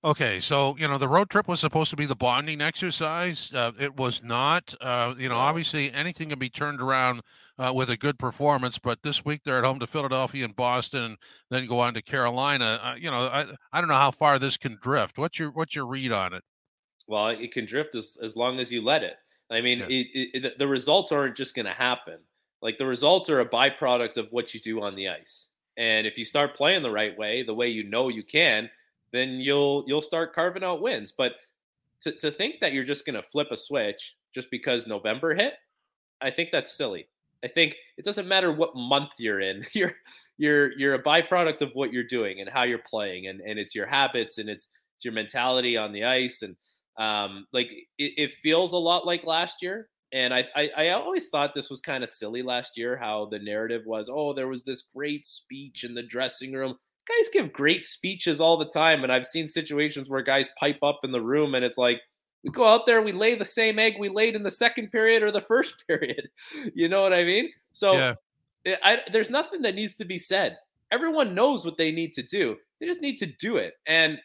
Okay, 0.05 0.41
so 0.41 0.77
you 0.79 0.89
know 0.89 0.99
the 0.99 1.07
road 1.07 1.31
trip 1.31 1.47
was 1.47 1.61
supposed 1.61 1.91
to 1.91 1.97
be 1.97 2.07
the 2.07 2.17
bonding 2.17 2.61
exercise. 2.61 3.53
Uh, 3.55 3.71
it 3.79 3.97
was 3.97 4.21
not. 4.25 4.75
Uh, 4.81 5.15
you 5.17 5.29
know, 5.29 5.37
obviously 5.37 5.93
anything 5.93 6.31
can 6.31 6.41
be 6.41 6.51
turned 6.51 6.81
around 6.81 7.21
uh, 7.57 7.73
with 7.73 7.89
a 7.89 7.97
good 7.97 8.19
performance, 8.19 8.79
but 8.79 9.01
this 9.05 9.25
week 9.25 9.43
they're 9.45 9.59
at 9.59 9.65
home 9.65 9.79
to 9.79 9.87
Philadelphia 9.87 10.45
and 10.45 10.57
Boston, 10.57 11.05
and 11.05 11.17
then 11.51 11.67
go 11.67 11.79
on 11.79 11.95
to 11.95 12.03
Carolina. 12.03 12.81
Uh, 12.83 12.95
you 12.99 13.13
know, 13.13 13.29
I 13.29 13.47
I 13.73 13.81
don't 13.81 13.89
know 13.89 13.95
how 13.95 14.11
far 14.11 14.41
this 14.41 14.57
can 14.57 14.77
drift. 14.83 15.19
What's 15.19 15.39
your 15.39 15.53
what's 15.53 15.77
your 15.77 15.87
read 15.87 16.11
on 16.11 16.35
it? 16.35 16.43
Well, 17.07 17.29
it 17.29 17.53
can 17.53 17.65
drift 17.65 17.95
as 17.95 18.19
as 18.21 18.37
long 18.37 18.59
as 18.59 18.73
you 18.73 18.83
let 18.83 19.05
it. 19.05 19.15
I 19.53 19.61
mean, 19.61 19.81
yeah. 19.81 19.87
it, 19.89 20.45
it, 20.45 20.59
the 20.59 20.67
results 20.67 21.13
aren't 21.13 21.37
just 21.37 21.55
going 21.55 21.67
to 21.67 21.73
happen. 21.73 22.19
Like 22.61 22.79
the 22.79 22.87
results 22.87 23.31
are 23.31 23.41
a 23.41 23.49
byproduct 23.49 24.17
of 24.17 24.33
what 24.33 24.53
you 24.53 24.59
do 24.59 24.83
on 24.83 24.97
the 24.97 25.11
ice. 25.11 25.49
And 25.77 26.07
if 26.07 26.19
you 26.19 26.25
start 26.25 26.57
playing 26.57 26.83
the 26.83 26.91
right 26.91 27.17
way, 27.17 27.43
the 27.43 27.55
way 27.55 27.69
you 27.69 27.85
know 27.85 28.09
you 28.09 28.23
can, 28.23 28.71
then 29.13 29.41
you'll 29.41 29.85
you'll 29.87 30.03
start 30.03 30.35
carving 30.35 30.65
out 30.65 30.83
wins. 30.83 31.13
But 31.17 31.33
to, 32.03 32.13
to 32.13 32.31
think 32.31 32.57
that 32.61 32.73
you're 32.73 32.85
just 32.85 33.07
going 33.07 33.21
to 33.21 33.23
flip 33.23 33.49
a 33.51 33.57
switch 33.57 34.17
just 34.35 34.51
because 34.51 34.87
November 34.87 35.35
hit, 35.35 35.55
I 36.21 36.31
think 36.31 36.51
that's 36.53 36.73
silly. 36.73 37.09
I 37.45 37.49
think 37.49 37.77
it 37.97 38.05
doesn't 38.05 38.29
matter 38.29 38.53
what 38.53 38.77
month 38.77 39.13
you're 39.19 39.41
in. 39.41 39.65
You're 39.73 39.95
you're 40.39 40.73
you're 40.79 40.95
a 40.95 41.03
byproduct 41.03 41.61
of 41.61 41.73
what 41.75 41.93
you're 41.93 42.03
doing 42.05 42.41
and 42.41 42.49
how 42.49 42.63
you're 42.63 42.79
playing, 42.79 43.27
and 43.27 43.41
and 43.41 43.59
it's 43.59 43.75
your 43.75 43.87
habits 43.87 44.39
and 44.39 44.49
it's 44.49 44.69
it's 44.97 45.05
your 45.05 45.15
mentality 45.15 45.77
on 45.77 45.93
the 45.93 46.05
ice, 46.05 46.43
and 46.43 46.57
um, 46.99 47.47
like 47.53 47.73
it, 47.99 48.13
it 48.17 48.33
feels 48.43 48.73
a 48.73 48.79
lot 48.79 49.07
like 49.07 49.25
last 49.25 49.63
year. 49.63 49.89
And 50.15 50.35
I, 50.35 50.47
I, 50.55 50.71
I 50.77 50.89
always 50.91 51.31
thought 51.31 51.55
this 51.55 51.71
was 51.71 51.81
kind 51.81 52.05
of 52.05 52.11
silly 52.11 52.43
last 52.43 52.77
year. 52.77 52.97
How 52.97 53.29
the 53.31 53.39
narrative 53.39 53.83
was, 53.87 54.11
oh, 54.13 54.35
there 54.35 54.49
was 54.49 54.65
this 54.65 54.83
great 54.83 55.25
speech 55.25 55.85
in 55.85 55.95
the 55.95 56.03
dressing 56.03 56.53
room. 56.53 56.77
Guys 57.09 57.29
give 57.33 57.53
great 57.53 57.85
speeches 57.85 58.41
all 58.41 58.57
the 58.57 58.69
time, 58.69 59.03
and 59.03 59.13
I've 59.13 59.27
seen 59.27 59.47
situations 59.47 60.09
where 60.09 60.23
guys 60.23 60.49
pipe 60.59 60.79
up 60.83 61.01
in 61.03 61.13
the 61.13 61.21
room, 61.21 61.55
and 61.55 61.65
it's 61.65 61.79
like 61.79 62.01
we 62.45 62.51
go 62.51 62.67
out 62.67 62.87
there, 62.87 63.03
we 63.03 63.13
lay 63.13 63.35
the 63.35 63.45
same 63.45 63.79
egg 63.79 63.95
we 63.99 64.09
laid 64.09 64.35
in 64.35 64.43
the 64.43 64.51
second 64.51 64.91
period 64.91 65.23
or 65.23 65.31
the 65.31 65.41
first 65.41 65.85
period. 65.89 66.29
You 66.75 66.89
know 66.89 67.03
what 67.03 67.13
I 67.13 67.25
mean? 67.25 67.51
So 67.73 67.93
yeah. 67.95 68.15
it, 68.65 68.79
I, 68.83 68.99
there's 69.11 69.31
nothing 69.31 69.63
that 69.63 69.75
needs 69.75 69.97
to 69.97 70.05
be 70.05 70.19
said. 70.19 70.59
Everyone 70.91 71.35
knows 71.35 71.65
what 71.65 71.79
they 71.79 71.93
need 71.93 72.13
to 72.15 72.23
do. 72.23 72.57
They 72.81 72.87
just 72.87 73.01
need 73.01 73.19
to 73.19 73.27
do 73.27 73.57
it. 73.57 73.75
And 73.87 74.19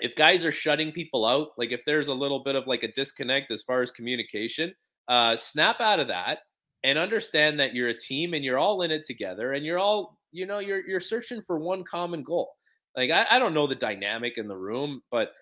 if 0.00 0.14
guys 0.14 0.44
are 0.44 0.52
shutting 0.52 0.92
people 0.92 1.26
out, 1.26 1.48
like 1.58 1.72
if 1.72 1.84
there's 1.84 2.08
a 2.08 2.14
little 2.14 2.42
bit 2.42 2.54
of 2.54 2.66
like 2.66 2.82
a 2.82 2.92
disconnect 2.92 3.50
as 3.50 3.62
far 3.62 3.82
as 3.82 3.90
communication, 3.90 4.74
uh, 5.08 5.36
snap 5.36 5.80
out 5.80 6.00
of 6.00 6.08
that 6.08 6.40
and 6.84 6.98
understand 6.98 7.58
that 7.60 7.74
you're 7.74 7.88
a 7.88 7.98
team 7.98 8.34
and 8.34 8.44
you're 8.44 8.58
all 8.58 8.82
in 8.82 8.90
it 8.90 9.04
together 9.04 9.52
and 9.52 9.64
you're 9.64 9.78
all, 9.78 10.15
you 10.32 10.46
know, 10.46 10.58
you're 10.58 10.86
you're 10.86 11.00
searching 11.00 11.42
for 11.42 11.58
one 11.58 11.84
common 11.84 12.22
goal. 12.22 12.50
Like 12.96 13.10
I, 13.10 13.26
I 13.30 13.38
don't 13.38 13.54
know 13.54 13.66
the 13.66 13.74
dynamic 13.74 14.38
in 14.38 14.48
the 14.48 14.56
room, 14.56 15.02
but 15.10 15.32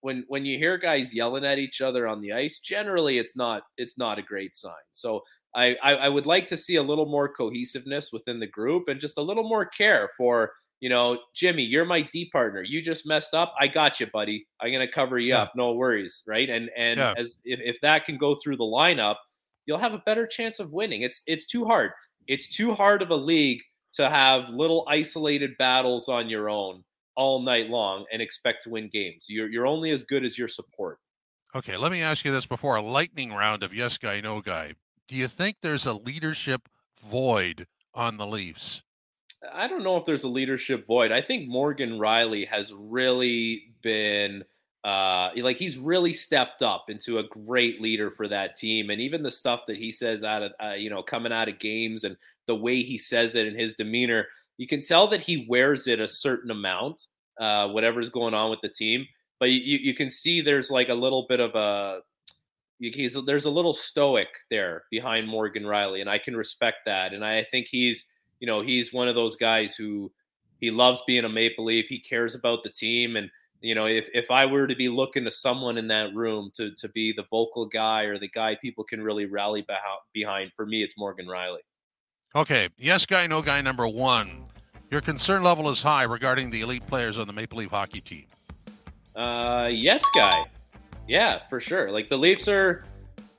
when 0.00 0.24
when 0.28 0.44
you 0.44 0.58
hear 0.58 0.76
guys 0.78 1.14
yelling 1.14 1.44
at 1.44 1.58
each 1.58 1.80
other 1.80 2.06
on 2.06 2.20
the 2.20 2.32
ice, 2.32 2.60
generally 2.60 3.18
it's 3.18 3.36
not 3.36 3.62
it's 3.76 3.98
not 3.98 4.18
a 4.18 4.22
great 4.22 4.56
sign. 4.56 4.72
So 4.92 5.22
I, 5.54 5.76
I, 5.82 5.94
I 5.94 6.08
would 6.08 6.26
like 6.26 6.46
to 6.48 6.56
see 6.56 6.76
a 6.76 6.82
little 6.82 7.06
more 7.06 7.28
cohesiveness 7.28 8.12
within 8.12 8.38
the 8.38 8.46
group 8.46 8.88
and 8.88 9.00
just 9.00 9.18
a 9.18 9.22
little 9.22 9.48
more 9.48 9.64
care 9.64 10.10
for 10.16 10.52
you 10.80 10.88
know 10.88 11.18
Jimmy, 11.34 11.64
you're 11.64 11.84
my 11.84 12.02
D 12.02 12.30
partner. 12.30 12.62
You 12.62 12.80
just 12.80 13.06
messed 13.06 13.34
up. 13.34 13.54
I 13.58 13.66
got 13.66 13.98
you, 13.98 14.06
buddy. 14.06 14.46
I'm 14.60 14.72
gonna 14.72 14.90
cover 14.90 15.18
you 15.18 15.30
yeah. 15.30 15.42
up. 15.42 15.52
No 15.56 15.72
worries, 15.72 16.22
right? 16.26 16.48
And 16.48 16.70
and 16.76 16.98
yeah. 16.98 17.14
as 17.16 17.36
if, 17.44 17.60
if 17.62 17.80
that 17.80 18.04
can 18.04 18.18
go 18.18 18.36
through 18.36 18.58
the 18.58 18.64
lineup, 18.64 19.16
you'll 19.66 19.78
have 19.78 19.94
a 19.94 20.02
better 20.06 20.26
chance 20.26 20.60
of 20.60 20.72
winning. 20.72 21.02
It's 21.02 21.22
it's 21.26 21.46
too 21.46 21.64
hard. 21.64 21.90
It's 22.28 22.48
too 22.48 22.74
hard 22.74 23.02
of 23.02 23.10
a 23.10 23.16
league 23.16 23.62
to 23.94 24.08
have 24.08 24.50
little 24.50 24.86
isolated 24.88 25.56
battles 25.58 26.08
on 26.08 26.28
your 26.28 26.48
own 26.48 26.84
all 27.16 27.42
night 27.42 27.68
long 27.68 28.04
and 28.12 28.22
expect 28.22 28.62
to 28.62 28.70
win 28.70 28.88
games. 28.92 29.26
You're 29.28 29.50
you're 29.50 29.66
only 29.66 29.90
as 29.90 30.04
good 30.04 30.24
as 30.24 30.38
your 30.38 30.48
support. 30.48 30.98
Okay, 31.54 31.76
let 31.76 31.90
me 31.90 32.02
ask 32.02 32.24
you 32.24 32.32
this 32.32 32.46
before 32.46 32.76
a 32.76 32.82
lightning 32.82 33.32
round 33.32 33.62
of 33.62 33.74
yes 33.74 33.98
guy, 33.98 34.20
no 34.20 34.40
guy. 34.40 34.72
Do 35.08 35.16
you 35.16 35.28
think 35.28 35.56
there's 35.60 35.86
a 35.86 35.94
leadership 35.94 36.68
void 37.10 37.66
on 37.94 38.18
the 38.18 38.26
Leafs? 38.26 38.82
I 39.52 39.68
don't 39.68 39.82
know 39.82 39.96
if 39.96 40.04
there's 40.04 40.24
a 40.24 40.28
leadership 40.28 40.86
void. 40.86 41.12
I 41.12 41.20
think 41.20 41.48
Morgan 41.48 41.98
Rielly 41.98 42.46
has 42.48 42.72
really 42.72 43.74
been 43.82 44.44
uh, 44.84 45.30
like 45.36 45.56
he's 45.56 45.78
really 45.78 46.12
stepped 46.12 46.62
up 46.62 46.86
into 46.88 47.18
a 47.18 47.24
great 47.24 47.80
leader 47.80 48.10
for 48.10 48.28
that 48.28 48.56
team, 48.56 48.90
and 48.90 49.00
even 49.00 49.22
the 49.22 49.30
stuff 49.30 49.66
that 49.66 49.76
he 49.76 49.90
says 49.90 50.22
out 50.24 50.42
of 50.42 50.52
uh, 50.62 50.74
you 50.74 50.90
know 50.90 51.02
coming 51.02 51.32
out 51.32 51.48
of 51.48 51.58
games 51.58 52.04
and 52.04 52.16
the 52.48 52.56
way 52.56 52.82
he 52.82 52.98
says 52.98 53.36
it 53.36 53.46
and 53.46 53.56
his 53.56 53.74
demeanor 53.74 54.26
you 54.58 54.66
can 54.66 54.82
tell 54.82 55.06
that 55.08 55.22
he 55.22 55.46
wears 55.48 55.86
it 55.86 56.00
a 56.00 56.06
certain 56.06 56.50
amount, 56.50 57.06
uh, 57.40 57.68
whatever's 57.68 58.10
going 58.10 58.34
on 58.34 58.50
with 58.50 58.60
the 58.60 58.68
team. 58.68 59.06
But 59.40 59.52
you, 59.52 59.78
you 59.78 59.94
can 59.94 60.10
see 60.10 60.40
there's 60.40 60.70
like 60.70 60.88
a 60.88 60.94
little 60.94 61.26
bit 61.28 61.38
of 61.40 61.54
a 61.54 62.00
he's 62.80 63.16
there's 63.24 63.44
a 63.44 63.50
little 63.50 63.72
stoic 63.72 64.28
there 64.50 64.82
behind 64.90 65.28
Morgan 65.28 65.62
Rielly, 65.62 66.00
and 66.00 66.10
I 66.10 66.18
can 66.18 66.36
respect 66.36 66.78
that. 66.86 67.14
And 67.14 67.24
I 67.24 67.44
think 67.44 67.68
he's 67.68 68.10
you 68.40 68.48
know 68.48 68.60
he's 68.60 68.92
one 68.92 69.06
of 69.06 69.14
those 69.14 69.36
guys 69.36 69.76
who 69.76 70.10
he 70.60 70.72
loves 70.72 71.02
being 71.06 71.24
a 71.24 71.28
Maple 71.28 71.64
Leaf. 71.64 71.86
He 71.86 72.00
cares 72.00 72.34
about 72.34 72.64
the 72.64 72.70
team, 72.70 73.14
and 73.14 73.30
you 73.60 73.76
know 73.76 73.86
if 73.86 74.08
if 74.12 74.28
I 74.32 74.44
were 74.44 74.66
to 74.66 74.74
be 74.74 74.88
looking 74.88 75.24
to 75.24 75.30
someone 75.30 75.78
in 75.78 75.86
that 75.86 76.12
room 76.16 76.50
to 76.54 76.72
to 76.74 76.88
be 76.88 77.12
the 77.12 77.26
vocal 77.30 77.66
guy 77.66 78.02
or 78.02 78.18
the 78.18 78.28
guy 78.28 78.56
people 78.56 78.82
can 78.82 79.00
really 79.00 79.26
rally 79.26 79.64
behind, 80.12 80.50
for 80.56 80.66
me 80.66 80.82
it's 80.82 80.98
Morgan 80.98 81.26
Rielly. 81.26 81.60
Okay, 82.34 82.68
yes 82.76 83.06
guy, 83.06 83.26
no 83.26 83.40
guy 83.40 83.60
number 83.60 83.88
one. 83.88 84.44
Your 84.90 85.00
concern 85.00 85.42
level 85.42 85.68
is 85.70 85.82
high 85.82 86.04
regarding 86.04 86.50
the 86.50 86.60
elite 86.60 86.86
players 86.86 87.18
on 87.18 87.26
the 87.26 87.32
Maple 87.32 87.58
Leaf 87.58 87.70
hockey 87.70 88.00
team. 88.00 88.26
Uh, 89.16 89.68
yes 89.72 90.04
guy. 90.14 90.44
Yeah, 91.06 91.40
for 91.48 91.60
sure. 91.60 91.90
Like 91.90 92.08
the 92.08 92.18
Leafs 92.18 92.48
are 92.48 92.84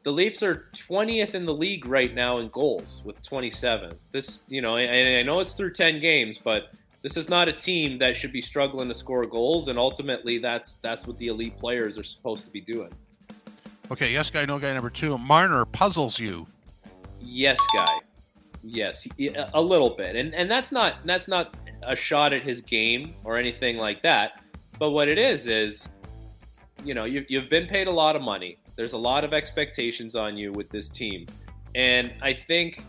the 0.04 0.12
Leafs 0.12 0.42
are 0.44 0.68
20th 0.74 1.36
in 1.36 1.46
the 1.46 1.54
league 1.54 1.86
right 1.86 2.14
now 2.14 2.40
in 2.40 2.50
goals 2.50 3.02
with 3.06 3.22
27. 3.22 3.94
This, 4.12 4.42
you 4.48 4.62
know, 4.62 4.78
and 4.78 5.18
I 5.18 5.22
know 5.24 5.40
it's 5.40 5.54
through 5.54 5.74
10 5.74 6.00
games, 6.00 6.38
but 6.38 6.72
this 7.02 7.16
is 7.16 7.30
not 7.30 7.48
a 7.48 7.54
team 7.54 8.00
that 8.00 8.18
should 8.18 8.32
be 8.32 8.42
struggling 8.42 8.88
to 8.88 8.94
score 8.94 9.24
goals 9.24 9.68
and 9.68 9.78
ultimately 9.78 10.38
that's 10.40 10.78
that's 10.78 11.06
what 11.06 11.18
the 11.18 11.28
elite 11.28 11.58
players 11.58 11.98
are 11.98 12.04
supposed 12.04 12.46
to 12.46 12.52
be 12.52 12.62
doing. 12.62 12.92
Okay, 13.92 14.12
yes 14.12 14.30
guy, 14.30 14.46
no 14.46 14.58
guy 14.60 14.74
number 14.74 14.90
2. 14.90 15.18
Marner 15.18 15.66
puzzles 15.66 16.20
you. 16.20 16.48
Yes 17.20 17.60
guy. 17.76 18.00
Yes, 18.64 19.08
a 19.54 19.62
little 19.62 19.92
bit, 19.92 20.16
and 20.16 20.36
and 20.36 20.52
that's 20.52 20.72
not 20.72 20.96
that's 21.06 21.28
not 21.28 21.56
a 21.84 21.96
shot 21.96 22.34
at 22.34 22.44
his 22.44 22.62
game 22.62 23.14
or 23.24 23.38
anything 23.38 23.78
like 23.78 24.02
that. 24.04 24.42
But 24.78 24.92
what 24.92 25.08
it 25.08 25.18
is 25.18 25.48
is, 25.48 25.88
you 26.84 26.94
know, 26.94 27.06
you've 27.06 27.30
you've 27.30 27.50
been 27.50 27.68
paid 27.68 27.88
a 27.88 27.92
lot 27.92 28.16
of 28.16 28.22
money. 28.22 28.60
There's 28.76 28.94
a 28.94 28.98
lot 28.98 29.24
of 29.24 29.34
expectations 29.34 30.16
on 30.16 30.38
you 30.38 30.52
with 30.52 30.70
this 30.70 30.90
team, 30.90 31.26
and 31.76 32.14
I 32.22 32.34
think 32.34 32.84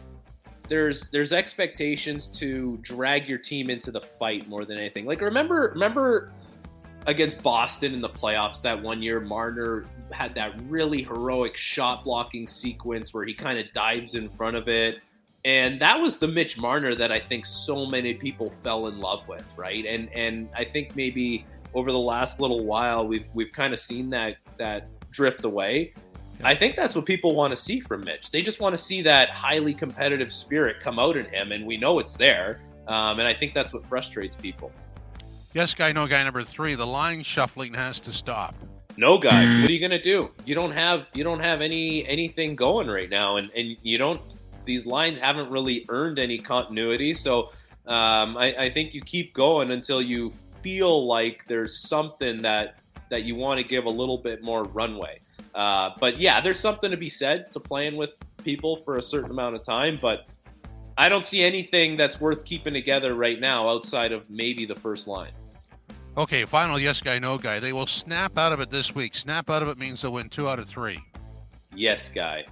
there's 0.69 1.09
there's 1.11 1.33
expectations 1.33 2.29
to 2.29 2.79
drag 2.83 3.29
your 3.29 3.39
team 3.39 3.71
into 3.71 3.91
the 3.91 4.01
fight 4.01 4.49
more 4.49 4.65
than 4.65 4.79
anything. 4.79 5.05
Like 5.05 5.21
remember 5.21 5.71
remember 5.75 6.33
against 7.07 7.43
Boston 7.43 7.95
in 7.95 8.01
the 8.01 8.09
playoffs 8.09 8.63
that 8.63 8.81
one 8.81 9.03
year 9.03 9.21
Marner 9.21 9.87
had 10.13 10.35
that 10.35 10.55
really 10.69 11.03
heroic 11.03 11.57
shot 11.57 12.05
blocking 12.05 12.47
sequence 12.47 13.15
where 13.15 13.25
he 13.25 13.35
kind 13.35 13.59
of 13.59 13.73
dives 13.73 14.15
in 14.15 14.29
front 14.29 14.57
of 14.57 14.69
it 14.69 15.01
and 15.45 15.81
that 15.81 16.01
was 16.01 16.19
the 16.19 16.29
Mitch 16.29 16.59
Marner 16.59 16.95
that 16.95 17.11
I 17.11 17.19
think 17.19 17.47
so 17.47 17.87
many 17.87 18.15
people 18.15 18.51
fell 18.63 18.89
in 18.89 18.99
love 18.99 19.27
with, 19.27 19.53
right? 19.57 19.87
And 19.87 20.13
and 20.13 20.49
I 20.55 20.65
think 20.65 20.97
maybe 20.97 21.47
over 21.73 21.93
the 21.93 21.99
last 21.99 22.41
little 22.41 22.65
while 22.65 23.07
we've 23.07 23.27
we've 23.33 23.53
kind 23.53 23.73
of 23.73 23.81
seen 23.81 24.11
that 24.11 24.37
that 24.59 24.89
drift 25.11 25.45
away. 25.45 25.95
Yeah. 26.41 26.49
I 26.49 26.55
think 26.55 26.77
that's 26.77 26.95
what 26.95 27.07
people 27.07 27.35
want 27.35 27.53
to 27.53 27.57
see 27.57 27.81
from 27.81 28.03
Mitch. 28.05 28.31
They 28.31 28.43
just 28.43 28.61
want 28.61 28.75
to 28.75 28.83
see 28.83 29.03
that 29.03 29.31
highly 29.31 29.75
competitive 29.75 30.33
spirit 30.33 30.81
come 30.81 30.99
out 30.99 31.17
in 31.17 31.27
him, 31.27 31.53
and 31.53 31.67
we 31.67 31.77
know 31.77 31.99
it's 31.99 32.17
there. 32.17 32.63
Um, 32.89 33.19
and 33.19 33.29
I 33.29 33.35
think 33.35 33.55
that's 33.55 33.73
what 33.73 33.85
frustrates 33.87 34.37
people. 34.37 34.73
Yes, 35.55 35.75
guy, 35.75 35.93
no 35.93 36.07
guy 36.07 36.23
number 36.23 36.43
three. 36.43 36.75
The 36.75 36.87
line 36.87 37.23
shuffling 37.23 37.75
has 37.75 38.01
to 38.01 38.13
stop. 38.13 38.55
No 38.97 39.19
guy. 39.19 39.61
What 39.61 39.71
are 39.71 39.73
you 39.73 39.81
gonna 39.81 40.01
do? 40.01 40.31
You 40.45 40.55
don't 40.55 40.73
have 40.73 41.07
you 41.15 41.25
don't 41.25 41.41
have 41.41 41.61
any 41.61 42.07
anything 42.07 42.57
going 42.57 42.89
right 42.89 43.09
now, 43.09 43.37
and 43.37 43.51
and 43.57 43.77
you 43.83 43.97
don't 43.97 44.21
these 44.65 44.87
lines 44.87 45.19
haven't 45.19 45.51
really 45.51 45.85
earned 45.89 46.19
any 46.19 46.39
continuity. 46.39 47.15
So 47.15 47.51
um, 47.87 48.37
I, 48.37 48.55
I, 48.59 48.71
think 48.71 48.95
you 48.95 49.01
keep 49.01 49.35
going 49.35 49.71
until 49.71 50.01
you 50.03 50.33
feel 50.63 51.07
like 51.07 51.45
there's 51.47 51.79
something 51.79 52.39
that 52.43 52.79
that 53.09 53.25
you 53.25 53.35
want 53.35 53.59
to 53.59 53.65
give 53.65 53.87
a 53.87 53.91
little 53.91 54.19
bit 54.19 54.43
more 54.43 54.65
runway. 54.65 55.21
Uh, 55.55 55.91
but 55.99 56.19
yeah, 56.19 56.41
there's 56.41 56.61
something 56.61 56.91
to 56.91 56.97
be 56.97 57.11
said 57.11 57.51
to 57.53 57.59
playing 57.59 57.97
with 57.97 58.17
people 58.45 58.77
for 58.77 58.97
a 58.97 59.03
certain 59.03 59.31
amount 59.31 59.57
of 59.57 59.63
time. 59.63 59.99
But 60.01 60.29
I 60.97 61.09
don't 61.09 61.25
see 61.25 61.43
anything 61.43 61.97
that's 61.97 62.21
worth 62.21 62.45
keeping 62.45 62.75
together 62.75 63.15
right 63.15 63.41
now 63.41 63.69
outside 63.69 64.13
of 64.13 64.29
maybe 64.31 64.67
the 64.67 64.77
first 64.77 65.09
line. 65.09 65.33
Okay, 66.17 66.45
final 66.45 66.79
yes 66.79 67.01
guy, 67.01 67.19
no 67.19 67.39
guy. 67.39 67.61
They 67.61 67.73
will 67.73 67.87
snap 67.87 68.37
out 68.37 68.53
of 68.53 68.61
it 68.61 68.71
this 68.71 68.95
week. 68.95 69.15
Snap 69.15 69.49
out 69.49 69.63
of 69.63 69.69
it 69.69 69.79
means 69.79 70.03
they'll 70.03 70.13
win 70.13 70.29
two 70.29 70.49
out 70.49 70.59
of 70.59 70.67
three. 70.67 71.01
Yes, 71.75 72.09
guy. 72.09 72.45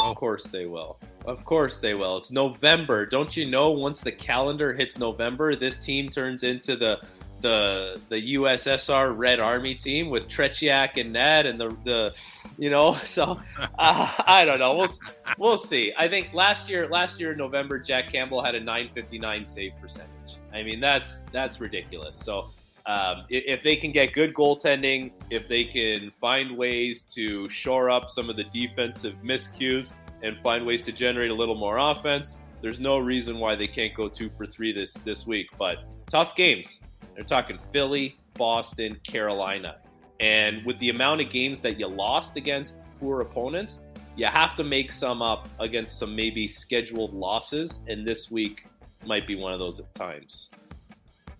Of 0.00 0.10
oh. 0.10 0.14
course 0.14 0.44
they 0.44 0.66
will. 0.66 1.00
Of 1.26 1.44
course 1.44 1.80
they 1.80 1.94
will. 1.94 2.18
It's 2.18 2.30
November. 2.30 3.04
Don't 3.04 3.36
you 3.36 3.46
know 3.46 3.70
once 3.70 4.00
the 4.00 4.12
calendar 4.12 4.72
hits 4.72 4.96
November, 4.96 5.56
this 5.56 5.84
team 5.84 6.08
turns 6.08 6.44
into 6.44 6.76
the 6.76 7.00
the 7.42 8.00
the 8.08 8.34
USSR 8.34 9.16
Red 9.16 9.40
Army 9.40 9.74
team 9.74 10.08
with 10.08 10.26
Tretiak 10.28 10.98
and 10.98 11.12
Ned 11.12 11.46
and 11.46 11.60
the 11.60 11.76
the 11.84 12.14
you 12.56 12.70
know 12.70 12.94
so 13.04 13.38
uh, 13.78 14.12
I 14.26 14.44
don't 14.44 14.58
know 14.58 14.74
we'll 14.74 14.88
we'll 15.36 15.58
see 15.58 15.92
I 15.98 16.08
think 16.08 16.32
last 16.32 16.70
year 16.70 16.88
last 16.88 17.20
year 17.20 17.32
in 17.32 17.38
November 17.38 17.78
Jack 17.78 18.10
Campbell 18.10 18.42
had 18.42 18.54
a 18.54 18.60
959 18.60 19.44
save 19.44 19.72
percentage 19.80 20.36
I 20.54 20.62
mean 20.62 20.80
that's 20.80 21.24
that's 21.30 21.60
ridiculous 21.60 22.16
so 22.16 22.50
um, 22.86 23.24
if 23.28 23.64
they 23.64 23.74
can 23.74 23.90
get 23.90 24.12
good 24.12 24.32
goaltending, 24.32 25.10
if 25.28 25.48
they 25.48 25.64
can 25.64 26.12
find 26.20 26.56
ways 26.56 27.02
to 27.14 27.48
shore 27.48 27.90
up 27.90 28.10
some 28.10 28.30
of 28.30 28.36
the 28.36 28.44
defensive 28.44 29.16
miscues 29.24 29.92
and 30.22 30.38
find 30.38 30.66
ways 30.66 30.84
to 30.84 30.92
generate 30.92 31.30
a 31.30 31.34
little 31.34 31.54
more 31.54 31.78
offense, 31.78 32.36
there's 32.62 32.80
no 32.80 32.98
reason 32.98 33.38
why 33.38 33.54
they 33.54 33.66
can't 33.66 33.94
go 33.94 34.08
two 34.08 34.30
for 34.30 34.46
three 34.46 34.72
this 34.72 34.94
this 34.94 35.26
week. 35.26 35.48
But 35.58 35.78
tough 36.08 36.34
games. 36.34 36.80
They're 37.14 37.24
talking 37.24 37.58
Philly, 37.72 38.18
Boston, 38.34 38.98
Carolina, 39.02 39.76
and 40.20 40.64
with 40.64 40.78
the 40.78 40.90
amount 40.90 41.20
of 41.20 41.30
games 41.30 41.60
that 41.62 41.78
you 41.78 41.86
lost 41.86 42.36
against 42.36 42.76
poor 43.00 43.20
opponents, 43.20 43.80
you 44.16 44.26
have 44.26 44.56
to 44.56 44.64
make 44.64 44.90
some 44.90 45.22
up 45.22 45.48
against 45.60 45.98
some 45.98 46.16
maybe 46.16 46.48
scheduled 46.48 47.12
losses. 47.12 47.82
And 47.86 48.06
this 48.06 48.30
week 48.30 48.66
might 49.04 49.26
be 49.26 49.34
one 49.34 49.52
of 49.52 49.58
those 49.58 49.80
at 49.80 49.94
times. 49.94 50.50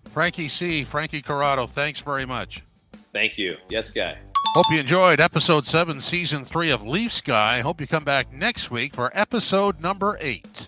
Frankie 0.05 0.47
C. 0.47 0.83
Frankie 0.83 1.21
Corrado, 1.21 1.67
thanks 1.67 1.99
very 1.99 2.25
much. 2.25 2.63
Thank 3.13 3.37
you. 3.37 3.57
Yes, 3.69 3.91
guy. 3.91 4.17
Hope 4.53 4.65
you 4.71 4.79
enjoyed 4.79 5.21
episode 5.21 5.67
seven, 5.67 6.01
season 6.01 6.43
three 6.43 6.71
of 6.71 6.81
Leafs 6.81 7.21
Guy. 7.21 7.59
Hope 7.61 7.79
you 7.79 7.85
come 7.85 8.03
back 8.03 8.33
next 8.33 8.71
week 8.71 8.95
for 8.95 9.11
episode 9.13 9.79
number 9.79 10.17
eight. 10.19 10.67